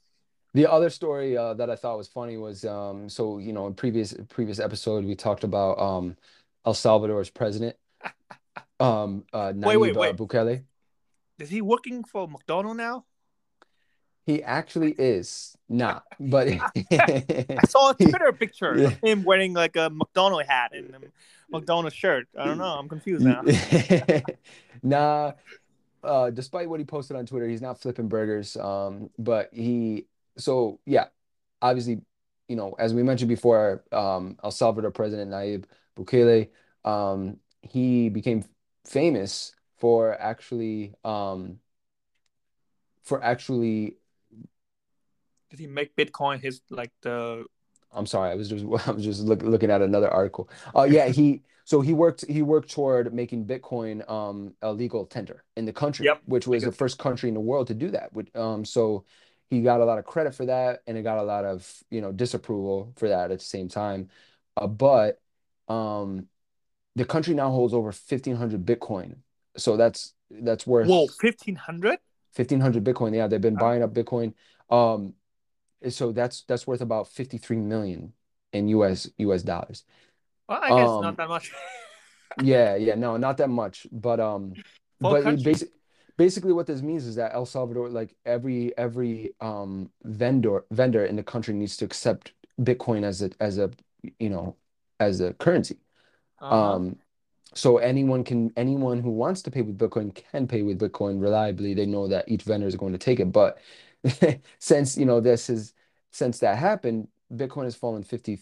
the 0.56 0.66
other 0.69 0.90
story 0.90 1.38
uh, 1.38 1.53
that 1.53 1.70
I 1.70 1.75
thought 1.75 1.98
was 1.98 2.08
funny 2.08 2.38
was, 2.38 2.65
um, 2.65 3.08
so 3.08 3.38
you 3.38 3.53
know, 3.53 3.68
in 3.68 3.75
previous 3.75 4.15
previous 4.30 4.60
episode 4.60 5.06
we 5.06 5.13
talked 5.15 5.44
about 5.44 5.77
um, 5.80 6.18
El 6.65 6.74
Salvador's 6.74 7.30
president, 7.30 7.75
um, 8.79 9.25
uh, 9.34 9.53
Wait, 9.55 9.77
wait, 9.77 9.96
uh, 9.96 10.00
wait. 10.00 10.15
Bukele. 10.17 10.63
Is 11.39 11.50
he 11.50 11.62
working 11.62 12.03
for 12.03 12.27
McDonald 12.27 12.77
now? 12.77 13.05
He 14.27 14.43
actually 14.43 14.91
is 14.91 15.58
not, 15.67 16.03
but 16.20 16.48
I 16.91 17.65
saw 17.67 17.89
a 17.91 17.93
Twitter 18.00 18.31
picture 18.34 18.77
Yeah. 18.77 18.88
of 18.88 19.00
him 19.01 19.24
wearing 19.24 19.53
like 19.53 19.75
a 19.75 19.89
McDonald 19.89 20.43
hat 20.48 20.72
and 20.75 20.93
a 20.96 21.00
McDonald 21.51 21.93
shirt. 21.93 22.27
I 22.38 22.46
don't 22.46 22.60
know. 22.60 22.65
I'm 22.77 22.88
confused 22.88 23.25
now. 23.25 23.41
nah, 24.84 25.31
uh, 26.03 26.29
despite 26.29 26.70
what 26.70 26.79
he 26.79 26.86
posted 26.86 27.17
on 27.17 27.25
Twitter, 27.25 27.48
he's 27.48 27.62
not 27.62 27.81
flipping 27.81 28.08
burgers. 28.08 28.55
Um, 28.58 29.10
but 29.17 29.50
he, 29.51 30.05
so 30.38 30.79
yeah, 30.86 31.05
obviously, 31.62 32.01
you 32.48 32.55
know, 32.55 32.75
as 32.77 32.93
we 32.93 33.01
mentioned 33.01 33.29
before, 33.29 33.84
um, 33.91 34.38
El 34.43 34.51
Salvador 34.51 34.91
President 34.91 35.31
Nayib 35.31 35.65
Bukele, 35.98 36.50
um, 36.86 37.38
he 37.62 38.10
became 38.10 38.44
famous 38.86 39.53
for 39.77 40.20
actually, 40.20 40.94
um, 41.03 41.60
for 43.03 43.24
actually, 43.24 43.98
Did 45.50 45.60
he 45.60 45.68
make 45.68 45.96
Bitcoin 45.96 46.41
his 46.41 46.62
like 46.70 46.91
the? 47.01 47.46
I'm 47.91 48.06
sorry, 48.06 48.32
I 48.32 48.36
was 48.36 48.50
just 48.50 48.65
I 48.88 48.91
was 48.91 49.03
just 49.03 49.22
look, 49.22 49.41
looking 49.44 49.72
at 49.72 49.82
another 49.82 50.10
article. 50.10 50.50
Uh, 50.75 50.84
yeah, 50.84 51.08
he 51.10 51.41
so 51.65 51.82
he 51.82 51.94
worked 51.94 52.25
he 52.27 52.41
worked 52.41 52.72
toward 52.72 53.13
making 53.13 53.46
Bitcoin 53.46 54.10
um 54.10 54.53
a 54.62 54.72
legal 54.72 55.06
tender 55.06 55.44
in 55.58 55.65
the 55.65 55.74
country, 55.74 56.06
Yep. 56.06 56.22
which 56.25 56.48
was 56.48 56.63
the 56.63 56.72
first 56.72 57.00
country 57.00 57.30
in 57.30 57.36
the 57.36 57.41
world 57.41 57.68
to 57.68 57.74
do 57.74 57.89
that. 57.91 58.13
Which, 58.13 58.34
um, 58.36 58.65
so 58.65 59.06
he 59.50 59.62
got 59.62 59.82
a 59.82 59.86
lot 59.86 60.00
of 60.00 60.06
credit 60.06 60.34
for 60.34 60.46
that, 60.46 60.82
and 60.88 60.98
it 60.98 61.03
got 61.03 61.18
a 61.18 61.24
lot 61.24 61.44
of 61.46 61.84
you 61.89 62.01
know 62.01 62.12
disapproval 62.12 62.94
for 62.96 63.10
that 63.10 63.32
at 63.32 63.39
the 63.39 63.46
same 63.46 63.68
time. 63.68 64.10
Uh, 64.58 64.68
but 64.68 65.20
um, 65.68 66.27
the 66.95 67.05
country 67.05 67.33
now 67.33 67.50
holds 67.50 67.74
over 67.74 67.88
1,500 67.88 68.65
Bitcoin, 68.65 69.17
so 69.57 69.77
that's 69.77 70.13
that's 70.29 70.65
worth 70.65 70.88
Whoa, 70.88 71.07
fifteen 71.07 71.55
hundred. 71.55 72.00
1,500 72.36 72.83
Bitcoin. 72.83 73.15
Yeah, 73.15 73.27
they've 73.27 73.41
been 73.41 73.55
buying 73.55 73.83
up 73.83 73.93
Bitcoin. 73.93 74.33
Um, 74.69 75.13
so 75.89 76.12
that's 76.12 76.43
that's 76.43 76.65
worth 76.65 76.81
about 76.81 77.07
53 77.10 77.57
million 77.57 78.13
in 78.53 78.67
US 78.69 79.10
US 79.17 79.43
dollars. 79.43 79.83
Well, 80.48 80.60
I 80.62 80.69
guess 80.69 80.89
Um, 80.89 81.01
not 81.01 81.17
that 81.17 81.29
much. 81.29 81.51
Yeah, 82.41 82.75
yeah, 82.77 82.95
no, 82.95 83.17
not 83.17 83.36
that 83.38 83.50
much, 83.50 83.86
but 83.91 84.21
um, 84.21 84.53
a 84.55 84.63
but 85.01 85.25
basically, 85.25 85.67
basically 86.17 86.53
what 86.53 86.65
this 86.65 86.81
means 86.81 87.05
is 87.05 87.15
that 87.15 87.33
El 87.33 87.45
Salvador, 87.45 87.89
like 87.89 88.15
every 88.25 88.75
every 88.77 89.33
um 89.41 89.89
vendor 90.05 90.63
vendor 90.71 91.03
in 91.05 91.17
the 91.17 91.24
country 91.24 91.53
needs 91.53 91.75
to 91.77 91.86
accept 91.86 92.31
Bitcoin 92.62 93.03
as 93.03 93.21
a 93.21 93.31
as 93.41 93.57
a 93.57 93.69
you 94.17 94.29
know 94.29 94.55
as 95.01 95.19
a 95.19 95.33
currency. 95.33 95.77
Uh-huh. 96.41 96.75
Um, 96.75 96.98
so 97.55 97.77
anyone 97.77 98.24
can 98.24 98.51
anyone 98.57 99.01
who 99.01 99.12
wants 99.12 99.41
to 99.43 99.51
pay 99.51 99.62
with 99.62 99.77
Bitcoin 99.77 100.13
can 100.15 100.48
pay 100.48 100.62
with 100.63 100.79
Bitcoin 100.79 101.21
reliably. 101.21 101.74
They 101.74 101.86
know 101.86 102.07
that 102.07 102.29
each 102.29 102.43
vendor 102.43 102.67
is 102.67 102.75
going 102.75 102.93
to 102.93 102.98
take 103.00 103.19
it. 103.19 103.31
But 103.31 103.60
since 104.60 104.98
you 104.98 105.05
know 105.05 105.19
this 105.19 105.50
is 105.50 105.74
since 106.12 106.39
that 106.39 106.57
happened, 106.57 107.07
Bitcoin 107.33 107.65
has 107.65 107.75
fallen 107.75 108.03
50 108.03 108.38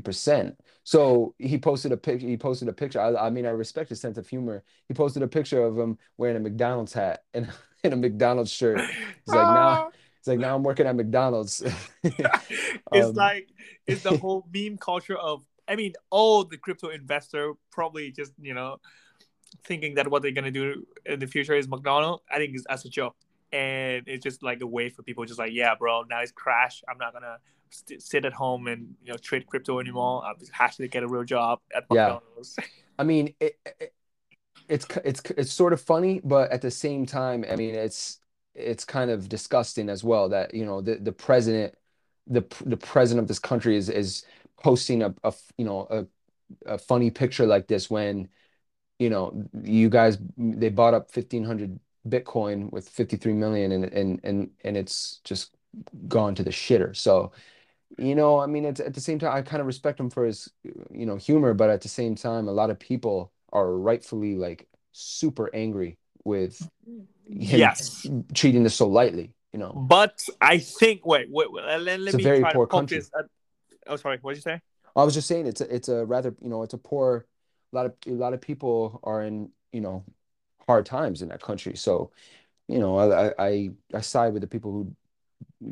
percent. 0.00 0.58
So 0.84 1.34
he 1.38 1.58
posted 1.58 1.92
a 1.92 1.96
picture. 1.96 2.26
He 2.28 2.36
posted 2.36 2.68
a 2.68 2.72
picture. 2.72 3.00
I, 3.00 3.26
I 3.26 3.30
mean, 3.30 3.46
I 3.46 3.50
respect 3.50 3.90
his 3.90 4.00
sense 4.00 4.18
of 4.18 4.28
humor. 4.28 4.64
He 4.88 4.94
posted 4.94 5.22
a 5.22 5.28
picture 5.28 5.62
of 5.64 5.78
him 5.78 5.98
wearing 6.18 6.36
a 6.36 6.40
McDonald's 6.40 6.92
hat 6.92 7.24
and 7.34 7.50
in 7.84 7.92
a 7.92 7.96
McDonald's 7.96 8.50
shirt. 8.52 8.86
He's 9.24 9.34
like 9.34 9.50
now. 9.50 9.82
He's 10.20 10.28
like 10.28 10.38
now 10.40 10.56
I'm 10.56 10.62
working 10.62 10.86
at 10.86 10.96
McDonald's. 10.96 11.62
it's 12.92 13.14
Um, 13.14 13.14
like 13.14 13.48
it's 13.86 14.02
the 14.02 14.12
whole 14.12 14.46
meme 14.52 14.78
culture 14.78 15.16
of 15.16 15.44
I 15.68 15.76
mean, 15.76 15.94
all 16.10 16.44
the 16.44 16.58
crypto 16.58 16.88
investor 16.88 17.52
probably 17.70 18.12
just 18.12 18.32
you 18.40 18.54
know 18.54 18.78
thinking 19.64 19.94
that 19.94 20.08
what 20.08 20.22
they're 20.22 20.32
gonna 20.32 20.50
do 20.50 20.86
in 21.06 21.20
the 21.20 21.26
future 21.26 21.54
is 21.54 21.68
McDonald. 21.68 22.20
I 22.30 22.38
think 22.38 22.54
it's 22.54 22.66
as 22.66 22.84
a 22.84 22.88
joke, 22.88 23.16
and 23.52 24.02
it's 24.06 24.22
just 24.22 24.42
like 24.42 24.60
a 24.60 24.66
way 24.66 24.88
for 24.88 25.02
people 25.02 25.24
just 25.24 25.38
like, 25.38 25.52
yeah, 25.52 25.74
bro, 25.74 26.02
now 26.02 26.20
it's 26.20 26.32
crash. 26.32 26.82
I'm 26.88 26.98
not 26.98 27.12
gonna 27.12 27.38
st- 27.70 28.02
sit 28.02 28.24
at 28.24 28.32
home 28.32 28.66
and 28.66 28.94
you 29.02 29.12
know 29.12 29.18
trade 29.18 29.46
crypto 29.46 29.78
anymore. 29.78 30.24
I'm 30.24 30.38
just 30.38 30.52
actually 30.58 30.88
get 30.88 31.02
a 31.02 31.08
real 31.08 31.24
job 31.24 31.60
at 31.74 31.84
McDonald's. 31.88 32.56
Yeah. 32.58 32.64
I 32.98 33.04
mean, 33.04 33.34
it, 33.40 33.58
it 33.64 33.94
it's 34.68 34.86
it's 35.04 35.22
it's 35.36 35.52
sort 35.52 35.72
of 35.72 35.80
funny, 35.80 36.20
but 36.24 36.50
at 36.50 36.62
the 36.62 36.70
same 36.70 37.06
time, 37.06 37.44
I 37.50 37.56
mean, 37.56 37.74
it's 37.74 38.20
it's 38.54 38.84
kind 38.84 39.10
of 39.10 39.28
disgusting 39.28 39.88
as 39.88 40.04
well 40.04 40.28
that 40.28 40.54
you 40.54 40.64
know 40.64 40.80
the 40.80 40.96
the 40.96 41.12
president 41.12 41.74
the 42.26 42.42
the 42.64 42.76
president 42.76 43.24
of 43.24 43.28
this 43.28 43.38
country 43.38 43.76
is 43.76 43.88
is 43.88 44.24
posting 44.64 45.02
a, 45.02 45.14
a 45.22 45.32
you 45.58 45.64
know 45.64 45.86
a, 45.90 46.06
a 46.74 46.78
funny 46.78 47.10
picture 47.10 47.44
like 47.46 47.68
this 47.68 47.90
when 47.90 48.28
you 48.98 49.10
know 49.10 49.44
you 49.62 49.90
guys 49.90 50.16
they 50.38 50.70
bought 50.70 50.94
up 50.94 51.14
1500 51.14 51.78
Bitcoin 52.08 52.72
with 52.72 52.88
53 52.88 53.34
million 53.34 53.72
and 53.72 53.84
and 53.84 54.20
and 54.24 54.50
and 54.64 54.76
it's 54.78 55.20
just 55.22 55.54
gone 56.08 56.34
to 56.34 56.42
the 56.42 56.50
shitter. 56.50 56.96
So 56.96 57.32
you 57.98 58.14
know, 58.14 58.40
I 58.40 58.46
mean, 58.46 58.64
it's 58.64 58.80
at 58.80 58.94
the 58.94 59.00
same 59.00 59.18
time, 59.18 59.36
I 59.36 59.42
kind 59.42 59.60
of 59.60 59.66
respect 59.66 60.00
him 60.00 60.10
for 60.10 60.24
his, 60.24 60.50
you 60.90 61.06
know, 61.06 61.16
humor, 61.16 61.54
but 61.54 61.70
at 61.70 61.82
the 61.82 61.88
same 61.88 62.16
time, 62.16 62.48
a 62.48 62.52
lot 62.52 62.70
of 62.70 62.78
people 62.78 63.30
are 63.52 63.70
rightfully 63.70 64.34
like 64.34 64.66
super 64.90 65.48
angry 65.54 65.98
with 66.24 66.58
him 67.28 67.60
yes, 67.60 68.06
treating 68.32 68.64
this 68.64 68.74
so 68.74 68.88
lightly, 68.88 69.34
you 69.52 69.60
know. 69.60 69.72
but 69.88 70.24
I 70.40 70.58
think 70.58 71.06
wait, 71.06 71.30
wait, 71.30 71.52
wait 71.52 71.64
let, 71.78 72.00
let 72.00 72.14
me 72.14 72.22
very 72.22 72.40
try 72.40 72.52
poor 72.52 72.66
to 72.66 72.70
country. 72.70 72.98
At, 72.98 73.26
oh, 73.86 73.96
sorry, 73.96 74.18
what 74.22 74.32
did 74.32 74.38
you 74.38 74.42
say? 74.42 74.60
I 74.96 75.04
was 75.04 75.14
just 75.14 75.28
saying 75.28 75.46
it's 75.46 75.60
a, 75.60 75.74
it's 75.74 75.88
a 75.88 76.04
rather, 76.04 76.34
you 76.40 76.48
know, 76.48 76.62
it's 76.62 76.74
a 76.74 76.78
poor, 76.78 77.26
a 77.72 77.76
lot 77.76 77.86
of 77.86 77.94
a 78.06 78.10
lot 78.12 78.32
of 78.34 78.40
people 78.40 79.00
are 79.02 79.22
in, 79.22 79.50
you 79.72 79.80
know, 79.80 80.04
hard 80.66 80.86
times 80.86 81.22
in 81.22 81.28
that 81.28 81.42
country. 81.42 81.76
So, 81.76 82.12
you 82.68 82.78
know, 82.78 82.96
I 82.98 83.34
I 83.38 83.70
I 83.94 84.00
side 84.00 84.32
with 84.32 84.42
the 84.42 84.48
people 84.48 84.72
who 84.72 84.96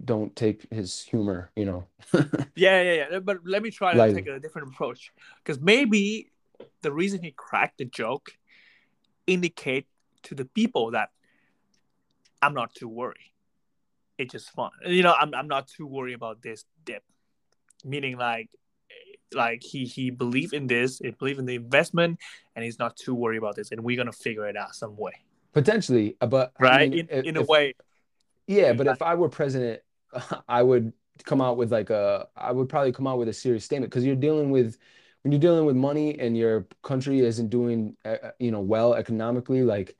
don't 0.04 0.35
take 0.37 0.66
his 0.73 1.02
humor, 1.02 1.50
you 1.57 1.64
know, 1.66 1.87
Yeah, 2.54 2.83
yeah, 2.83 3.07
yeah. 3.11 3.19
But 3.21 3.38
let 3.45 3.62
me 3.62 3.71
try 3.71 3.95
to 3.95 3.99
lightly. 3.99 4.23
take 4.23 4.26
a 4.26 4.38
different 4.38 4.69
approach 4.69 5.12
because 5.42 5.61
maybe 5.61 6.31
the 6.83 6.92
reason 6.92 7.23
he 7.23 7.31
cracked 7.31 7.78
the 7.78 7.85
joke 7.87 8.33
indicate 9.26 9.87
to 10.25 10.35
the 10.35 10.45
people 10.45 10.90
that 10.90 11.11
I'm 12.42 12.54
not 12.54 12.75
too 12.75 12.88
worried. 12.88 13.33
It's 14.19 14.33
just 14.33 14.50
fun. 14.50 14.71
You 14.87 15.02
know, 15.02 15.14
I'm 15.19 15.35
I'm 15.35 15.49
not 15.49 15.69
too 15.69 15.87
worried 15.87 16.14
about 16.14 16.42
this 16.42 16.64
dip. 16.85 17.02
Meaning 17.84 18.16
like 18.16 18.48
like 19.34 19.62
he 19.62 19.84
he 19.84 20.10
believed 20.10 20.52
in 20.54 20.66
this, 20.66 20.98
he 20.98 21.10
believed 21.10 21.38
in 21.38 21.46
the 21.46 21.54
investment, 21.56 22.18
and 22.54 22.64
he's 22.64 22.78
not 22.78 22.96
too 22.96 23.14
worried 23.14 23.38
about 23.38 23.56
this, 23.56 23.72
and 23.72 23.82
we're 23.82 23.96
gonna 23.96 24.12
figure 24.12 24.46
it 24.46 24.56
out 24.56 24.74
some 24.74 24.96
way, 24.96 25.12
Potentially, 25.52 26.16
uh, 26.20 26.26
but 26.26 26.52
I 26.58 26.64
right? 26.64 26.90
mean, 26.90 27.00
In 27.00 27.08
if, 27.10 27.26
in 27.26 27.36
a 27.36 27.42
way, 27.42 27.74
Yeah, 28.46 28.72
but 28.72 28.86
if 28.86 29.02
I 29.02 29.14
were 29.14 29.28
president, 29.28 29.82
I 30.48 30.62
would 30.62 30.92
come 31.24 31.40
out 31.40 31.56
with 31.56 31.72
like 31.72 31.90
a, 31.90 32.28
I 32.36 32.52
would 32.52 32.68
probably 32.68 32.92
come 32.92 33.06
out 33.06 33.18
with 33.18 33.28
a 33.28 33.32
serious 33.32 33.64
statement 33.64 33.90
because 33.90 34.04
you're 34.04 34.16
dealing 34.16 34.50
with, 34.50 34.78
when 35.22 35.32
you're 35.32 35.40
dealing 35.40 35.66
with 35.66 35.76
money 35.76 36.18
and 36.18 36.36
your 36.36 36.66
country 36.82 37.20
isn't 37.20 37.48
doing, 37.50 37.96
uh, 38.04 38.16
uh, 38.22 38.30
you 38.38 38.50
know, 38.50 38.60
well 38.60 38.94
economically, 38.94 39.62
like 39.62 39.96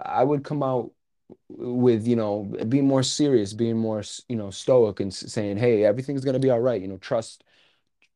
I 0.00 0.22
would 0.24 0.44
come 0.44 0.62
out 0.62 0.92
with, 1.48 2.06
you 2.06 2.16
know, 2.16 2.44
being 2.68 2.86
more 2.86 3.02
serious, 3.02 3.52
being 3.52 3.76
more, 3.78 4.02
you 4.28 4.36
know, 4.36 4.50
stoic 4.50 5.00
and 5.00 5.12
saying, 5.12 5.56
hey, 5.58 5.84
everything's 5.84 6.24
going 6.24 6.34
to 6.34 6.40
be 6.40 6.50
all 6.50 6.60
right. 6.60 6.80
You 6.80 6.88
know, 6.88 6.98
trust, 6.98 7.44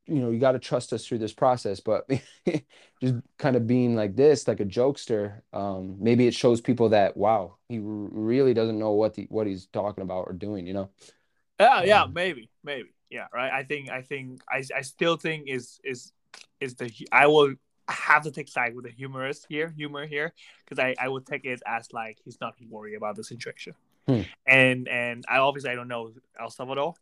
you 0.06 0.20
know, 0.20 0.30
you 0.30 0.38
got 0.40 0.52
to 0.52 0.58
trust 0.60 0.92
us 0.92 1.06
through 1.06 1.18
this 1.18 1.32
process. 1.32 1.80
But 1.80 2.08
just 3.00 3.14
kind 3.38 3.56
of 3.56 3.66
being 3.66 3.96
like 3.96 4.16
this, 4.16 4.48
like 4.48 4.60
a 4.60 4.64
jokester, 4.66 5.42
um, 5.52 5.96
maybe 6.00 6.26
it 6.26 6.34
shows 6.34 6.60
people 6.60 6.90
that, 6.90 7.16
wow, 7.16 7.56
he 7.68 7.78
r- 7.78 7.82
really 7.84 8.54
doesn't 8.54 8.78
know 8.78 8.92
what 8.92 9.14
the 9.14 9.26
what 9.30 9.46
he's 9.46 9.66
talking 9.66 10.02
about 10.02 10.26
or 10.28 10.32
doing, 10.34 10.66
you 10.66 10.74
know? 10.74 10.90
Yeah, 11.60 11.82
yeah, 11.84 12.06
Um, 12.06 12.12
maybe, 12.12 12.50
maybe, 12.64 12.90
yeah, 13.10 13.26
right. 13.32 13.52
I 13.52 13.62
think, 13.62 13.88
I 13.88 14.02
think, 14.02 14.40
I, 14.48 14.62
I 14.76 14.80
still 14.82 15.16
think 15.16 15.48
is 15.48 15.80
is 15.84 16.12
is 16.60 16.74
the 16.74 16.90
I 17.12 17.26
will 17.28 17.54
have 17.88 18.24
to 18.24 18.30
take 18.30 18.48
side 18.48 18.74
with 18.74 18.84
the 18.84 18.90
humorous 18.90 19.44
here, 19.48 19.68
humor 19.76 20.06
here, 20.06 20.32
because 20.64 20.78
I 20.78 20.94
I 20.98 21.08
would 21.08 21.26
take 21.26 21.44
it 21.44 21.62
as 21.66 21.92
like 21.92 22.18
he's 22.24 22.40
not 22.40 22.54
worried 22.68 22.94
about 22.94 23.16
the 23.16 23.24
situation, 23.24 23.74
Hmm. 24.08 24.22
and 24.46 24.88
and 24.88 25.24
I 25.28 25.38
obviously 25.38 25.70
I 25.70 25.74
don't 25.74 25.88
know 25.88 26.12
El 26.40 26.50
Salvador, 26.50 26.94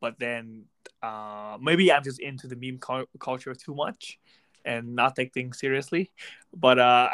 but 0.00 0.18
then 0.18 0.64
uh 1.02 1.58
maybe 1.60 1.92
I'm 1.92 2.02
just 2.04 2.20
into 2.20 2.46
the 2.46 2.56
meme 2.56 2.78
cul- 2.78 3.08
culture 3.18 3.54
too 3.54 3.74
much, 3.74 4.18
and 4.64 4.94
not 4.94 5.16
take 5.16 5.32
things 5.32 5.58
seriously, 5.58 6.10
but 6.54 6.78
uh 6.78 7.08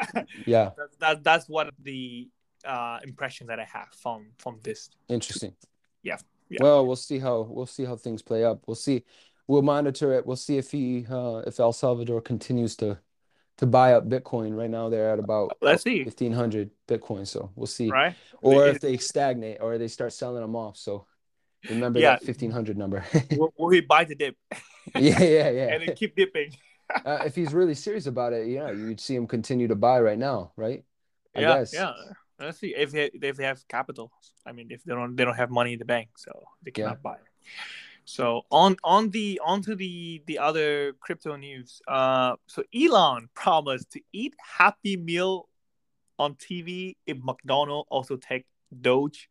yeah, 0.46 0.70
that's 0.76 0.96
that, 0.98 1.24
that's 1.24 1.48
what 1.48 1.70
the 1.82 2.28
uh 2.64 2.98
impression 3.04 3.46
that 3.48 3.60
I 3.60 3.64
have 3.64 3.88
from 3.92 4.26
from 4.38 4.58
this. 4.62 4.90
interesting. 5.08 5.54
Yeah, 6.02 6.16
yeah. 6.48 6.58
Well, 6.62 6.86
we'll 6.86 6.96
see 6.96 7.18
how 7.18 7.42
we'll 7.42 7.66
see 7.66 7.84
how 7.84 7.96
things 7.96 8.22
play 8.22 8.44
up. 8.44 8.62
We'll 8.66 8.74
see. 8.74 9.04
We'll 9.46 9.62
monitor 9.62 10.12
it. 10.14 10.26
We'll 10.26 10.36
see 10.36 10.56
if 10.58 10.70
he 10.70 11.06
uh 11.10 11.42
if 11.46 11.60
El 11.60 11.72
Salvador 11.72 12.20
continues 12.20 12.76
to 12.76 12.98
to 13.58 13.66
buy 13.66 13.92
up 13.94 14.08
Bitcoin. 14.08 14.56
Right 14.56 14.70
now 14.70 14.88
they're 14.88 15.10
at 15.10 15.18
about 15.18 15.56
Let's 15.60 15.82
see, 15.84 16.04
1500 16.04 16.70
Bitcoin, 16.88 17.26
so 17.26 17.50
we'll 17.54 17.66
see. 17.66 17.90
right? 17.90 18.14
Or 18.42 18.66
if 18.66 18.80
they 18.80 18.96
stagnate 18.96 19.58
or 19.60 19.78
they 19.78 19.88
start 19.88 20.12
selling 20.12 20.42
them 20.42 20.56
off. 20.56 20.76
So 20.76 21.06
remember 21.68 22.00
Yeah. 22.00 22.12
that 22.12 22.24
1500 22.24 22.76
number. 22.76 23.04
will, 23.30 23.52
will 23.56 23.70
he 23.70 23.80
buy 23.80 24.04
the 24.04 24.14
dip 24.14 24.36
Yeah, 24.94 25.22
yeah, 25.22 25.50
yeah. 25.50 25.68
and 25.74 25.82
then 25.82 25.94
keep 25.94 26.16
dipping? 26.16 26.52
Uh, 27.04 27.22
if 27.24 27.34
he's 27.34 27.52
really 27.54 27.74
serious 27.74 28.06
about 28.06 28.32
it, 28.34 28.46
yeah, 28.46 28.70
you'd 28.70 29.00
see 29.00 29.14
him 29.16 29.26
continue 29.26 29.66
to 29.66 29.74
buy 29.74 29.98
right 30.00 30.18
now, 30.18 30.52
right? 30.54 30.84
I 31.34 31.40
yeah, 31.40 31.56
guess. 31.56 31.72
yeah. 31.74 31.92
Let's 32.38 32.58
see 32.58 32.74
if 32.76 32.92
they 32.92 33.10
if 33.22 33.36
they 33.36 33.44
have 33.44 33.66
capital. 33.68 34.12
I 34.44 34.52
mean, 34.52 34.68
if 34.70 34.84
they 34.84 34.92
don't 34.92 35.16
they 35.16 35.24
don't 35.24 35.34
have 35.34 35.50
money 35.50 35.72
in 35.72 35.78
the 35.78 35.84
bank, 35.86 36.10
so 36.16 36.30
they 36.62 36.70
Yeah. 36.70 36.84
cannot 36.84 37.02
buy. 37.02 37.16
So 38.04 38.42
on 38.50 38.76
on 38.84 39.10
the 39.10 39.40
onto 39.44 39.74
the 39.74 40.22
the 40.26 40.38
other 40.38 40.92
crypto 41.00 41.36
news. 41.36 41.80
Uh, 41.88 42.36
so 42.46 42.62
Elon 42.74 43.28
promised 43.34 43.90
to 43.92 44.00
eat 44.12 44.34
Happy 44.58 44.96
Meal 44.96 45.48
on 46.18 46.34
TV 46.34 46.96
if 47.06 47.18
McDonald 47.22 47.86
also 47.88 48.16
take 48.16 48.46
Doge 48.80 49.28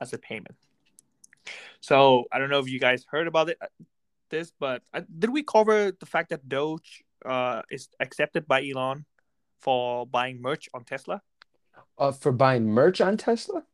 as 0.00 0.12
a 0.12 0.18
payment. 0.18 0.56
So 1.80 2.24
I 2.32 2.38
don't 2.38 2.50
know 2.50 2.58
if 2.58 2.68
you 2.68 2.80
guys 2.80 3.04
heard 3.08 3.26
about 3.26 3.50
it, 3.50 3.58
this, 4.30 4.52
but 4.58 4.82
uh, 4.92 5.02
did 5.18 5.30
we 5.30 5.42
cover 5.42 5.92
the 5.92 6.06
fact 6.06 6.30
that 6.30 6.48
Doge 6.48 7.04
uh, 7.24 7.62
is 7.70 7.88
accepted 8.00 8.46
by 8.46 8.66
Elon 8.66 9.04
for 9.58 10.06
buying 10.06 10.40
merch 10.40 10.68
on 10.74 10.84
Tesla? 10.84 11.22
Uh, 11.98 12.12
for 12.12 12.32
buying 12.32 12.66
merch 12.66 13.00
on 13.00 13.16
Tesla? 13.16 13.64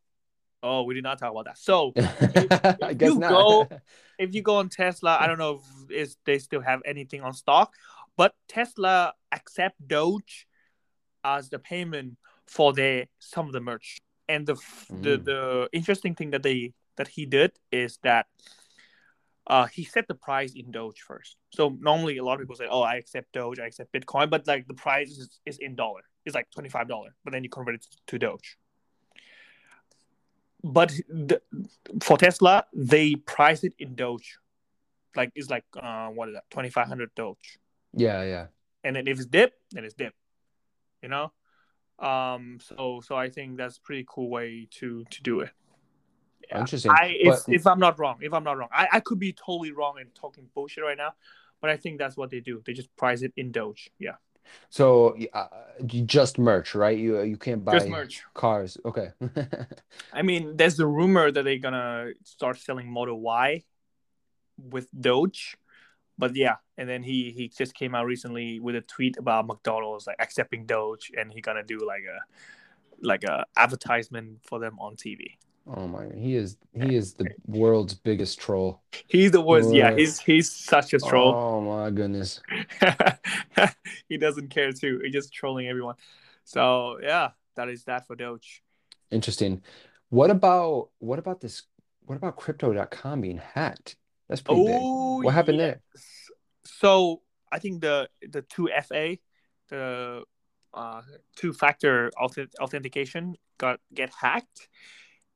Oh, 0.64 0.82
we 0.84 0.94
did 0.94 1.04
not 1.04 1.18
talk 1.18 1.30
about 1.30 1.44
that. 1.44 1.58
So 1.58 1.92
if 1.96 2.98
guess 2.98 3.10
you 3.10 3.18
not. 3.18 3.28
go- 3.30 3.68
if 4.18 4.34
you 4.34 4.42
go 4.42 4.56
on 4.56 4.70
Tesla, 4.70 5.18
I 5.20 5.26
don't 5.26 5.38
know 5.38 5.60
if 5.90 5.90
is 5.90 6.16
they 6.24 6.38
still 6.38 6.62
have 6.62 6.80
anything 6.86 7.20
on 7.20 7.34
stock, 7.34 7.74
but 8.16 8.34
Tesla 8.48 9.12
accept 9.30 9.76
Doge 9.86 10.46
as 11.22 11.50
the 11.50 11.58
payment 11.58 12.16
for 12.46 12.72
their 12.72 13.06
some 13.18 13.46
of 13.46 13.52
the 13.52 13.60
merch. 13.60 13.98
And 14.26 14.46
the 14.46 14.54
f 14.54 14.86
the 14.88 15.18
Mm. 15.18 15.24
the 15.24 15.68
interesting 15.72 16.14
thing 16.14 16.30
that 16.30 16.42
they 16.42 16.72
that 16.96 17.08
he 17.08 17.26
did 17.26 17.52
is 17.70 17.98
that 18.02 18.26
uh, 19.46 19.66
he 19.66 19.84
set 19.84 20.08
the 20.08 20.14
price 20.14 20.54
in 20.54 20.70
Doge 20.70 21.00
first. 21.02 21.36
So 21.52 21.76
normally 21.80 22.16
a 22.16 22.24
lot 22.24 22.34
of 22.34 22.40
people 22.40 22.56
say, 22.56 22.66
"Oh, 22.70 22.80
I 22.80 22.94
accept 22.96 23.32
Doge, 23.32 23.58
I 23.60 23.66
accept 23.66 23.92
Bitcoin," 23.92 24.30
but 24.30 24.46
like 24.46 24.66
the 24.66 24.72
price 24.74 25.10
is, 25.10 25.40
is 25.44 25.58
in 25.58 25.74
dollar. 25.76 26.00
It's 26.24 26.34
like 26.34 26.50
twenty 26.50 26.70
five 26.70 26.88
dollar, 26.88 27.14
but 27.22 27.32
then 27.32 27.44
you 27.44 27.50
convert 27.50 27.74
it 27.74 27.86
to 28.06 28.18
Doge. 28.18 28.56
But 30.66 30.92
the, 31.10 31.42
for 32.02 32.16
Tesla, 32.16 32.64
they 32.72 33.16
price 33.16 33.64
it 33.64 33.74
in 33.78 33.94
Doge, 33.94 34.38
like 35.14 35.30
it's 35.34 35.50
like 35.50 35.64
uh, 35.76 36.08
what 36.08 36.30
is 36.30 36.36
that, 36.36 36.48
twenty 36.48 36.70
five 36.70 36.88
hundred 36.88 37.14
Doge, 37.14 37.58
Yeah, 37.92 38.24
yeah. 38.24 38.46
and 38.82 38.96
then 38.96 39.06
if 39.06 39.18
it's 39.18 39.26
dip, 39.26 39.52
then 39.72 39.84
it's 39.84 39.92
dip, 39.92 40.14
you 41.02 41.10
know. 41.10 41.32
Um, 41.98 42.60
so 42.62 43.02
so 43.04 43.14
I 43.14 43.28
think 43.28 43.58
that's 43.58 43.76
a 43.76 43.80
pretty 43.82 44.06
cool 44.08 44.30
way 44.30 44.66
to 44.78 45.04
to 45.04 45.22
do 45.22 45.40
it. 45.40 45.50
Yeah. 46.48 46.60
Interesting. 46.60 46.92
I 46.92 47.14
if, 47.14 47.44
but... 47.44 47.54
if 47.54 47.66
I'm 47.66 47.78
not 47.78 47.98
wrong, 47.98 48.20
if 48.22 48.32
I'm 48.32 48.44
not 48.44 48.56
wrong, 48.56 48.70
I, 48.72 48.88
I 48.90 49.00
could 49.00 49.18
be 49.18 49.34
totally 49.34 49.72
wrong 49.72 49.96
and 50.00 50.14
talking 50.14 50.48
bullshit 50.54 50.82
right 50.82 50.96
now, 50.96 51.12
but 51.60 51.68
I 51.68 51.76
think 51.76 51.98
that's 51.98 52.16
what 52.16 52.30
they 52.30 52.40
do. 52.40 52.62
They 52.64 52.72
just 52.72 52.94
price 52.96 53.20
it 53.20 53.34
in 53.36 53.52
Doge. 53.52 53.90
Yeah. 53.98 54.16
So 54.70 55.16
uh, 55.32 55.46
just 56.06 56.38
merch, 56.38 56.74
right? 56.74 56.98
You 56.98 57.22
you 57.22 57.36
can't 57.36 57.64
buy 57.64 57.78
just 57.78 57.88
merch. 57.88 58.22
cars. 58.34 58.76
Okay. 58.84 59.10
I 60.12 60.22
mean, 60.22 60.56
there's 60.56 60.76
the 60.76 60.86
rumor 60.86 61.30
that 61.30 61.42
they're 61.44 61.58
gonna 61.58 62.10
start 62.24 62.58
selling 62.58 62.90
Model 62.90 63.20
Y 63.20 63.64
with 64.58 64.88
Doge, 64.98 65.56
but 66.18 66.36
yeah, 66.36 66.56
and 66.76 66.88
then 66.88 67.02
he 67.02 67.32
he 67.36 67.48
just 67.48 67.74
came 67.74 67.94
out 67.94 68.06
recently 68.06 68.60
with 68.60 68.76
a 68.76 68.80
tweet 68.80 69.16
about 69.18 69.46
McDonald's 69.46 70.06
like 70.06 70.16
accepting 70.18 70.66
Doge, 70.66 71.10
and 71.16 71.32
he 71.32 71.40
gonna 71.40 71.64
do 71.64 71.78
like 71.86 72.02
a 72.02 72.18
like 73.00 73.24
a 73.24 73.44
advertisement 73.56 74.40
for 74.44 74.58
them 74.58 74.78
on 74.78 74.96
TV. 74.96 75.36
Oh 75.66 75.88
my! 75.88 76.06
He 76.14 76.36
is 76.36 76.58
he 76.74 76.94
is 76.94 77.14
the 77.14 77.26
world's 77.46 77.94
biggest 77.94 78.38
troll. 78.38 78.82
He's 79.06 79.30
the 79.30 79.40
worst. 79.40 79.72
Yeah, 79.72 79.94
he's 79.94 80.18
he's 80.20 80.50
such 80.50 80.92
a 80.92 80.98
troll. 80.98 81.34
Oh 81.34 81.60
my 81.62 81.90
goodness. 81.90 82.40
he 84.08 84.18
doesn't 84.18 84.48
care 84.48 84.72
too. 84.72 85.00
He's 85.02 85.12
just 85.12 85.32
trolling 85.32 85.66
everyone. 85.66 85.94
So 86.44 86.98
yeah, 87.02 87.30
that 87.56 87.70
is 87.70 87.84
that 87.84 88.06
for 88.06 88.14
Doge. 88.14 88.62
Interesting. 89.10 89.62
What 90.10 90.30
about 90.30 90.90
what 90.98 91.18
about 91.18 91.40
this? 91.40 91.62
What 92.04 92.16
about 92.16 92.36
crypto.com 92.36 93.22
being 93.22 93.38
hacked? 93.38 93.96
That's 94.28 94.42
pretty 94.42 94.66
oh, 94.68 95.18
big. 95.18 95.24
What 95.24 95.34
happened 95.34 95.58
yes. 95.58 95.66
there? 95.66 95.80
So 96.64 97.22
I 97.50 97.58
think 97.58 97.80
the 97.80 98.10
the 98.30 98.42
two 98.42 98.68
FA, 98.86 99.16
the 99.70 100.24
uh, 100.74 101.00
two 101.36 101.54
factor 101.54 102.10
authentication 102.18 103.36
got 103.56 103.80
get 103.94 104.10
hacked 104.10 104.68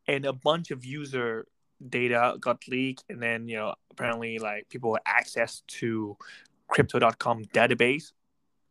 and 0.08 0.24
a 0.24 0.32
bunch 0.32 0.70
of 0.70 0.84
user 0.84 1.46
data 1.88 2.36
got 2.40 2.66
leaked 2.66 3.04
and 3.08 3.22
then 3.22 3.46
you 3.46 3.56
know 3.56 3.72
apparently 3.92 4.38
like 4.38 4.68
people 4.68 4.94
had 4.94 5.02
access 5.06 5.62
to 5.68 6.16
crypto.com 6.66 7.44
database 7.46 8.12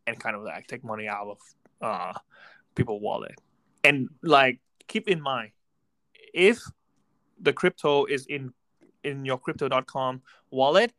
and 0.06 0.20
kind 0.20 0.36
of 0.36 0.44
like 0.44 0.68
take 0.68 0.84
money 0.84 1.08
out 1.08 1.28
of 1.28 1.38
uh 1.82 2.14
people 2.76 3.00
wallet. 3.00 3.40
And 3.84 4.10
like 4.22 4.60
keep 4.88 5.08
in 5.08 5.22
mind 5.22 5.52
if 6.34 6.60
the 7.40 7.54
crypto 7.54 8.06
is 8.06 8.26
in 8.26 8.54
in 9.04 9.26
your 9.26 9.38
crypto.com 9.38 10.22
wallet 10.52 10.92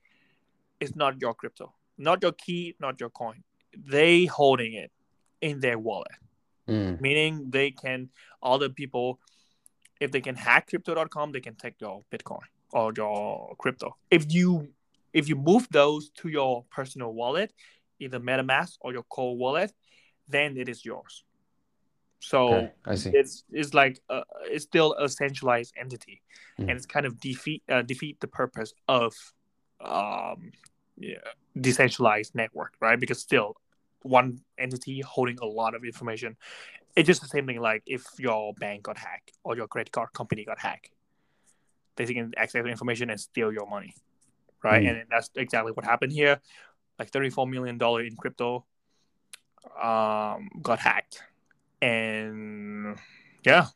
it's 0.81 0.95
not 0.95 1.21
your 1.21 1.35
crypto. 1.35 1.75
Not 1.99 2.23
your 2.23 2.33
key 2.33 2.75
not 2.81 3.01
your 3.01 3.11
coin. 3.11 3.43
They 3.77 4.25
holding 4.25 4.75
it 4.75 4.91
in 5.41 5.61
their 5.61 5.79
wallet. 5.79 6.13
Mm. 6.69 7.01
meaning 7.01 7.47
they 7.49 7.71
can 7.71 8.11
other 8.43 8.69
people 8.69 9.19
if 10.01 10.13
they 10.13 10.21
can 10.21 10.35
hack 10.35 10.69
crypto.com, 10.69 11.33
they 11.33 11.41
can 11.41 11.55
take 11.55 11.81
your 11.81 12.03
Bitcoin 12.13 12.47
or 12.73 12.93
your 12.97 13.55
crypto. 13.59 13.97
If 14.11 14.33
you 14.33 14.69
if 15.13 15.29
you 15.29 15.37
move 15.37 15.67
those 15.71 16.11
to 16.11 16.29
your 16.29 16.65
personal 16.71 17.13
wallet, 17.13 17.53
either 17.99 18.21
MetaMask 18.21 18.77
or 18.81 18.93
your 18.93 19.05
Cold 19.05 19.39
wallet, 19.39 19.73
then 20.29 20.57
it 20.57 20.69
is 20.69 20.85
yours. 20.85 21.25
So 22.21 22.55
okay, 22.55 22.73
I 22.85 22.95
see. 22.97 23.11
It's 23.15 23.45
it's 23.51 23.75
like 23.75 24.01
a, 24.11 24.23
it's 24.45 24.65
still 24.65 24.95
a 24.95 25.09
centralized 25.09 25.75
entity, 25.81 26.21
mm. 26.59 26.69
and 26.69 26.71
it's 26.71 26.87
kind 26.87 27.07
of 27.07 27.21
defeat 27.21 27.63
uh, 27.69 27.83
defeat 27.83 28.21
the 28.21 28.27
purpose 28.27 28.73
of 28.89 29.15
um, 29.81 30.51
yeah, 30.99 31.19
decentralized 31.61 32.35
network, 32.35 32.75
right? 32.81 32.99
Because 32.99 33.21
still 33.21 33.57
one 34.03 34.41
entity 34.59 35.01
holding 35.01 35.39
a 35.41 35.47
lot 35.47 35.75
of 35.75 35.85
information 35.85 36.37
it's 36.99 37.07
just 37.07 37.23
the 37.23 37.29
same 37.29 37.47
thing 37.47 37.61
like 37.61 37.83
if 37.87 38.05
your 38.19 38.53
bank 38.55 38.83
got 38.83 38.99
hacked 38.99 39.33
or 39.45 39.57
your 39.57 39.67
credit 39.67 39.93
card 39.93 40.13
company 40.13 40.45
got 40.45 40.59
hacked 40.59 40.91
they 41.97 42.05
can 42.07 42.33
access 42.37 42.65
information 42.67 43.11
and 43.11 43.21
steal 43.21 43.53
your 43.53 43.69
money 43.69 43.95
right? 44.63 44.83
Mm. 44.83 44.91
and 44.91 45.05
that's 45.11 45.31
exactly 45.35 45.73
what 45.73 45.85
happened 45.85 46.13
here. 46.13 46.41
Like 46.99 47.11
34 47.11 47.47
million 47.47 47.79
dollar 47.79 48.03
in 48.03 48.17
crypto 48.17 48.65
um, 49.81 50.49
got 50.63 50.79
hacked. 50.79 51.23
And 51.81 52.97
yeah. 53.45 53.67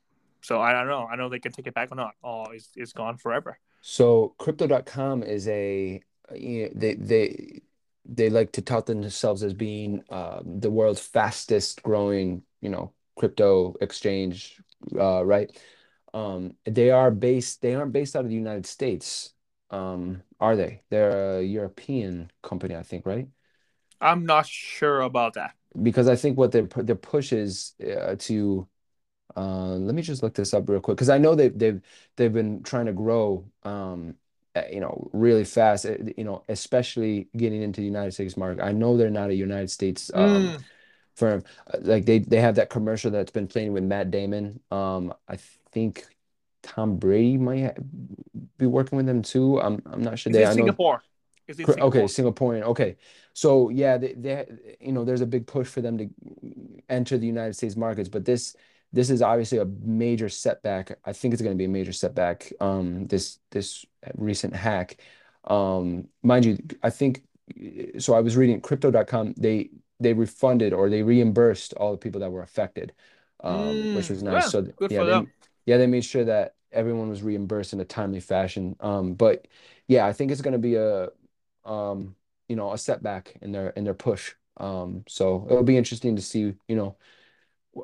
So 0.41 0.61
i 0.61 0.73
don't 0.73 0.89
know. 0.89 1.07
I 1.11 1.15
know 1.15 1.29
they 1.29 1.39
can 1.39 1.53
take 1.53 1.69
it 1.69 1.75
back 1.75 1.93
or 1.93 1.95
not. 1.95 2.15
Or 2.23 2.53
it's, 2.55 2.71
it's 2.75 2.93
gone 2.93 3.17
forever. 3.17 3.59
So 3.81 4.35
crypto.com 4.39 5.23
is 5.23 5.47
a 5.49 6.03
they 6.31 6.95
they 6.99 7.63
they 8.05 8.31
like 8.31 8.53
to 8.53 8.63
tout 8.63 8.87
themselves 8.87 9.43
as 9.45 9.55
being 9.55 10.03
um, 10.11 10.61
the 10.61 10.71
world's 10.71 11.01
fastest 11.01 11.83
growing 11.83 12.43
you 12.61 12.69
know 12.69 12.93
crypto 13.17 13.75
exchange, 13.81 14.61
uh, 14.99 15.25
right? 15.25 15.57
Um, 16.15 16.55
they 16.65 16.91
are 16.91 17.11
based. 17.11 17.63
They 17.63 17.75
aren't 17.75 17.93
based 17.93 18.17
out 18.17 18.25
of 18.25 18.29
the 18.29 18.35
United 18.35 18.67
States, 18.67 19.35
um, 19.71 20.23
are 20.41 20.57
they? 20.57 20.83
They're 20.91 21.39
a 21.39 21.43
European 21.43 22.31
company, 22.43 22.77
I 22.77 22.83
think, 22.83 23.07
right? 23.07 23.29
I'm 24.01 24.27
not 24.27 24.47
sure 24.47 25.01
about 25.01 25.35
that 25.35 25.55
because 25.81 26.09
I 26.09 26.17
think 26.17 26.37
what 26.37 26.53
their 26.53 26.65
their 26.65 26.97
push 26.97 27.33
is 27.33 27.75
uh, 27.81 28.17
to. 28.21 28.69
Uh, 29.37 29.77
let 29.77 29.95
me 29.95 30.03
just 30.03 30.23
look 30.23 30.35
this 30.35 30.53
up 30.53 30.69
real 30.69 30.81
quick 30.81 30.97
because 30.97 31.09
I 31.09 31.19
know 31.19 31.35
they've 31.35 31.57
they've 31.57 31.81
they've 32.17 32.33
been 32.33 32.63
trying 32.63 32.87
to 32.87 32.93
grow, 32.93 33.51
um, 33.63 34.17
you 34.71 34.81
know, 34.81 35.09
really 35.13 35.45
fast. 35.45 35.87
Uh, 35.87 35.97
you 36.17 36.25
know, 36.25 36.45
especially 36.49 37.29
getting 37.37 37.63
into 37.63 37.81
the 37.81 37.87
United 37.87 38.13
States 38.13 38.37
market. 38.37 38.63
I 38.63 38.73
know 38.73 38.97
they're 38.97 39.11
not 39.11 39.31
a 39.31 39.35
United 39.35 39.71
States 39.71 40.11
um, 40.15 40.55
mm 40.59 40.65
uh, 41.21 41.41
like 41.81 42.07
they 42.07 42.21
they 42.21 42.41
have 42.41 42.55
that 42.57 42.71
commercial 42.71 43.11
that's 43.11 43.31
been 43.31 43.47
playing 43.47 43.73
with 43.73 43.85
Matt 43.85 44.11
Damon. 44.11 44.61
Um, 44.71 45.13
I 45.29 45.39
think 45.73 46.07
Tom 46.63 46.97
Brady 46.97 47.37
might 47.37 47.77
be 48.59 48.67
working 48.67 48.97
with 48.97 49.07
them 49.07 49.23
too. 49.23 49.61
I'm 49.61 49.83
I'm 49.87 50.03
not 50.03 50.19
sure. 50.19 50.31
Is 50.31 50.37
they, 50.37 50.45
I 50.45 50.55
Singapore? 50.55 51.03
Know, 51.49 51.55
Singapore? 51.55 51.85
Okay, 51.85 52.03
Singaporean. 52.05 52.63
Okay, 52.63 52.97
so 53.35 53.69
yeah, 53.69 53.99
they, 53.99 54.15
they 54.15 54.47
you 54.81 54.93
know 54.93 55.05
there's 55.05 55.21
a 55.21 55.27
big 55.27 55.47
push 55.47 55.69
for 55.69 55.81
them 55.81 55.99
to 55.99 56.09
enter 56.89 57.19
the 57.19 57.27
United 57.27 57.55
States 57.55 57.77
markets, 57.77 58.09
but 58.09 58.25
this 58.25 58.57
this 58.93 59.11
is 59.11 59.23
obviously 59.23 59.59
a 59.59 59.65
major 59.65 60.29
setback. 60.29 60.99
I 61.05 61.13
think 61.13 61.33
it's 61.33 61.43
going 61.43 61.55
to 61.55 61.59
be 61.59 61.65
a 61.65 61.69
major 61.69 61.93
setback. 61.93 62.53
Um, 62.61 63.07
this 63.07 63.39
this 63.51 63.85
recent 64.15 64.55
hack, 64.55 64.99
um, 65.45 66.09
mind 66.23 66.45
you, 66.45 66.59
I 66.83 66.91
think. 66.91 67.23
So 67.99 68.15
I 68.15 68.21
was 68.21 68.37
reading 68.37 68.61
Crypto.com. 68.61 69.35
They 69.37 69.71
they 70.03 70.13
refunded 70.15 70.73
or 70.73 70.91
they 70.91 71.03
reimbursed 71.03 71.75
all 71.75 71.93
the 71.93 71.99
people 71.99 72.21
that 72.21 72.31
were 72.33 72.43
affected, 72.43 72.93
um, 73.43 73.89
mm, 73.89 73.93
which 73.93 74.11
was 74.11 74.23
nice. 74.23 74.47
Yeah, 74.47 74.49
so 74.49 74.69
yeah, 74.89 75.05
they, 75.05 75.29
yeah, 75.67 75.77
they 75.79 75.87
made 75.87 76.05
sure 76.05 76.25
that 76.25 76.55
everyone 76.73 77.09
was 77.09 77.23
reimbursed 77.23 77.73
in 77.73 77.81
a 77.81 77.85
timely 77.85 78.21
fashion. 78.21 78.77
Um, 78.81 79.15
but 79.15 79.47
yeah, 79.89 80.07
I 80.07 80.13
think 80.13 80.31
it's 80.31 80.41
going 80.43 80.53
to 80.53 80.59
be 80.59 80.77
a, 80.77 81.09
um, 81.65 82.17
you 82.49 82.57
know, 82.57 82.73
a 82.73 82.79
setback 82.79 83.35
in 83.43 83.53
their 83.53 83.71
in 83.71 83.85
their 83.85 83.95
push. 83.95 84.35
Um, 84.59 85.05
so 85.09 85.47
it'll 85.51 85.63
be 85.65 85.77
interesting 85.77 86.17
to 86.17 86.23
see, 86.23 86.55
you 86.69 86.77
know, 86.77 86.97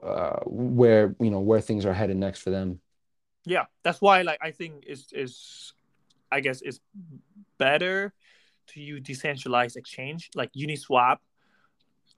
uh, 0.02 0.40
where 0.46 1.14
you 1.20 1.30
know 1.30 1.40
where 1.40 1.60
things 1.60 1.86
are 1.86 1.94
headed 1.94 2.16
next 2.16 2.40
for 2.40 2.50
them. 2.50 2.80
Yeah, 3.44 3.64
that's 3.82 4.00
why 4.00 4.22
like 4.22 4.38
I 4.42 4.50
think 4.50 4.84
is 4.86 5.06
is 5.12 5.72
I 6.30 6.40
guess 6.40 6.60
it's 6.62 6.80
better 7.58 8.12
to 8.68 8.80
use 8.80 9.02
decentralized 9.02 9.76
exchange 9.76 10.30
like 10.34 10.52
Uniswap 10.52 11.18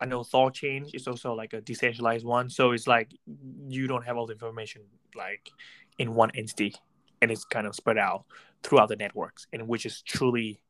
I 0.01 0.07
know 0.07 0.21
THORChain 0.21 0.95
is 0.95 1.07
also 1.07 1.35
like 1.35 1.53
a 1.53 1.61
decentralized 1.61 2.25
one, 2.25 2.49
so 2.49 2.73
it's 2.73 2.87
like 2.87 3.13
you 3.69 3.87
don't 3.87 4.05
have 4.05 4.17
all 4.17 4.27
the 4.27 4.33
information 4.33 4.83
like 5.15 5.51
in 5.99 6.15
one 6.15 6.31
entity, 6.35 6.75
and 7.21 7.31
it's 7.31 7.45
kind 7.45 7.67
of 7.67 7.75
spread 7.75 7.99
out 7.99 8.25
throughout 8.63 8.89
the 8.89 8.97
networks, 8.97 9.47
and 9.53 9.69
which 9.69 9.85
is 9.85 10.03
truly 10.03 10.63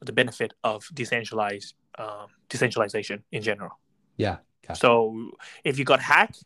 the 0.00 0.12
benefit 0.12 0.54
of 0.62 0.86
decentralized 0.94 1.74
um, 1.98 2.26
decentralization 2.48 3.24
in 3.32 3.42
general. 3.42 3.78
Yeah. 4.16 4.38
So 4.74 5.30
if 5.64 5.78
you 5.78 5.84
got 5.84 6.00
hacked, 6.00 6.42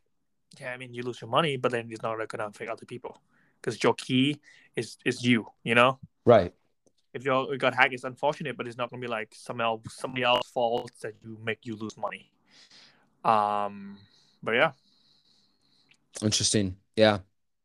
yeah, 0.59 0.73
I 0.73 0.77
mean 0.77 0.93
you 0.93 1.03
lose 1.03 1.21
your 1.21 1.31
money, 1.31 1.57
but 1.57 1.73
then 1.73 1.89
it's 1.91 2.03
not 2.03 2.27
gonna 2.29 2.47
affect 2.47 2.71
other 2.71 2.87
people 2.87 3.21
because 3.61 3.83
your 3.83 3.95
key 3.95 4.41
is 4.77 4.97
is 5.05 5.23
you, 5.23 5.47
you 5.63 5.75
know. 5.75 5.99
Right 6.25 6.53
if 7.15 7.25
you 7.25 7.57
got 7.59 7.75
hacked, 7.75 7.95
it's 7.95 8.05
unfortunate, 8.05 8.57
but 8.57 8.67
it's 8.67 8.77
not 8.77 8.91
gonna 8.91 9.01
be 9.01 9.09
like 9.09 9.35
some 9.35 9.61
else 9.61 9.83
somebody 9.89 10.23
else's 10.23 10.51
fault 10.51 10.91
that 11.03 11.15
you 11.23 11.39
make 11.43 11.65
you 11.65 11.77
lose 11.77 11.97
money. 11.97 12.31
Um, 13.25 13.99
but 14.43 14.53
yeah. 14.53 14.73
Interesting. 16.23 16.77
Yeah. 16.97 17.19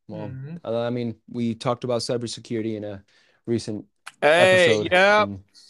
Well, 0.08 0.28
mm-hmm. 0.28 0.68
I 0.68 0.90
mean, 0.90 1.16
we 1.30 1.56
talked 1.56 1.84
about 1.84 2.02
cybersecurity 2.02 2.76
in 2.76 2.84
a 2.84 3.04
recent 3.46 3.86
hey, 4.22 4.66
episode. 4.66 4.90
Yeah. 4.92 5.26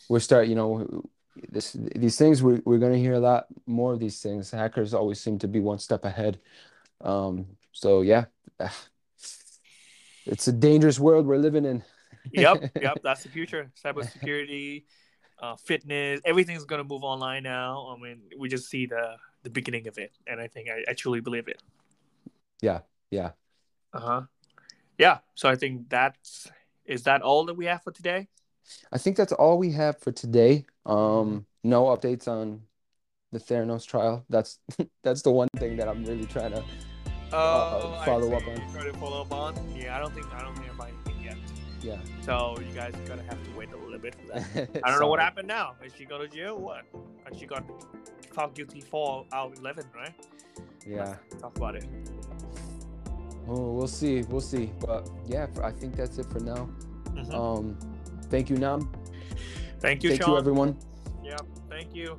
We're 0.10 0.20
start, 0.20 0.48
you 0.48 0.56
know, 0.56 1.04
this 1.50 1.76
these 1.96 2.18
things 2.18 2.44
we 2.44 2.62
we're 2.66 2.78
gonna 2.78 2.98
hear 2.98 3.14
a 3.14 3.20
lot 3.20 3.48
more 3.66 3.94
of 3.94 4.00
these 4.00 4.22
things. 4.22 4.52
Hackers 4.52 4.94
always 4.94 5.20
seem 5.20 5.40
to 5.40 5.48
be 5.48 5.60
one 5.60 5.80
step 5.80 6.06
ahead. 6.06 6.40
Um, 7.02 7.48
so 7.72 8.02
yeah, 8.02 8.26
it's 10.26 10.48
a 10.48 10.52
dangerous 10.52 11.00
world 11.00 11.26
we're 11.26 11.38
living 11.38 11.66
in 11.66 11.84
yep, 12.32 12.72
yep, 12.82 13.00
that's 13.04 13.24
the 13.24 13.30
future. 13.30 13.72
Cybersecurity, 13.84 14.84
uh, 15.42 15.56
fitness, 15.56 16.22
everything's 16.26 16.66
gonna 16.66 16.84
move 16.84 17.04
online 17.04 17.44
now. 17.44 17.96
I 17.96 18.02
mean, 18.02 18.22
we 18.38 18.50
just 18.50 18.70
see 18.70 18.86
the 18.86 19.18
the 19.44 19.50
beginning 19.50 19.88
of 19.88 19.98
it, 19.98 20.12
and 20.28 20.40
I 20.40 20.48
think 20.48 20.70
I, 20.70 20.92
I 20.92 20.94
truly 20.94 21.20
believe 21.20 21.48
it. 21.48 21.62
Yeah, 22.62 22.80
yeah. 23.12 23.32
Uh 23.94 24.00
huh. 24.00 24.22
Yeah. 24.98 25.20
So 25.36 25.50
I 25.50 25.56
think 25.56 25.90
that's 25.90 26.48
is 26.86 27.04
that 27.04 27.22
all 27.22 27.46
that 27.46 27.56
we 27.56 27.66
have 27.66 27.84
for 27.84 27.92
today. 27.92 28.28
I 28.92 28.98
think 28.98 29.18
that's 29.18 29.34
all 29.34 29.58
we 29.58 29.72
have 29.72 30.00
for 30.00 30.12
today. 30.12 30.66
Um, 30.86 31.46
no 31.64 31.86
updates 31.86 32.28
on 32.28 32.62
the 33.32 33.40
Theranos 33.40 33.86
trial. 33.86 34.26
That's 34.30 34.60
that's 35.04 35.22
the 35.22 35.32
one 35.32 35.50
thing 35.58 35.78
that 35.78 35.88
I'm 35.88 36.06
really 36.06 36.26
trying 36.26 36.52
to 36.54 36.64
Oh, 37.36 37.38
uh, 37.98 38.06
follow 38.06 38.32
up 38.34 38.48
on. 38.48 38.72
Try 38.72 38.84
to 38.84 38.94
follow 38.94 39.22
up 39.22 39.34
on. 39.34 39.76
Yeah, 39.76 39.98
I 39.98 40.00
don't 40.00 40.14
think 40.14 40.32
I 40.34 40.44
don't 40.44 40.56
think 40.56 40.72
about 40.72 40.88
anything 40.90 41.03
yet. 41.03 41.03
Yeah. 41.84 41.98
So 42.22 42.56
you 42.60 42.74
guys 42.74 42.94
are 42.96 43.08
gonna 43.08 43.24
have 43.24 43.44
to 43.44 43.52
wait 43.58 43.72
a 43.74 43.78
little 43.78 44.00
bit 44.00 44.16
for 44.16 44.28
that. 44.28 44.82
I 44.84 44.90
don't 44.90 45.02
know 45.02 45.08
what 45.08 45.20
happened 45.20 45.50
now. 45.50 45.76
Is 45.84 45.94
she 45.94 46.06
going 46.06 46.22
to 46.28 46.34
jail? 46.34 46.58
What? 46.58 46.86
And 47.26 47.38
she 47.38 47.46
got 47.46 47.64
found 48.34 48.56
guilty 48.56 48.80
for 48.80 49.26
out 49.34 49.58
eleven, 49.58 49.86
right? 49.94 50.14
Yeah. 50.88 51.18
Let's 51.30 51.42
talk 51.42 51.58
about 51.58 51.76
it. 51.76 51.86
Oh, 53.48 53.74
we'll 53.74 53.88
see. 53.88 54.22
We'll 54.22 54.40
see. 54.42 54.72
But 54.80 55.10
yeah, 55.26 55.48
for, 55.48 55.66
I 55.66 55.72
think 55.72 55.98
that's 55.98 56.18
it 56.18 56.28
for 56.28 56.40
now. 56.40 56.70
Mhm. 57.10 57.34
Um, 57.34 57.78
thank 58.30 58.50
you, 58.50 58.58
Nam. 58.58 58.90
thank 59.80 60.04
you, 60.04 60.12
Thank 60.12 60.24
Sean. 60.24 60.32
you, 60.32 60.38
everyone. 60.38 60.78
Yeah, 61.22 61.38
thank 61.70 61.94
you. 61.94 62.18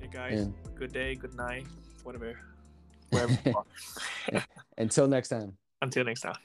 Hey 0.00 0.08
guys, 0.12 0.40
And 0.42 0.54
good 0.74 0.92
day, 0.92 1.14
good 1.14 1.34
night, 1.34 1.66
whatever. 2.04 2.38
Wherever 3.10 3.38
you 3.44 3.54
are. 3.56 4.44
until 4.78 5.06
next 5.06 5.28
time. 5.28 5.56
Until 5.80 6.04
next 6.04 6.20
time. 6.20 6.36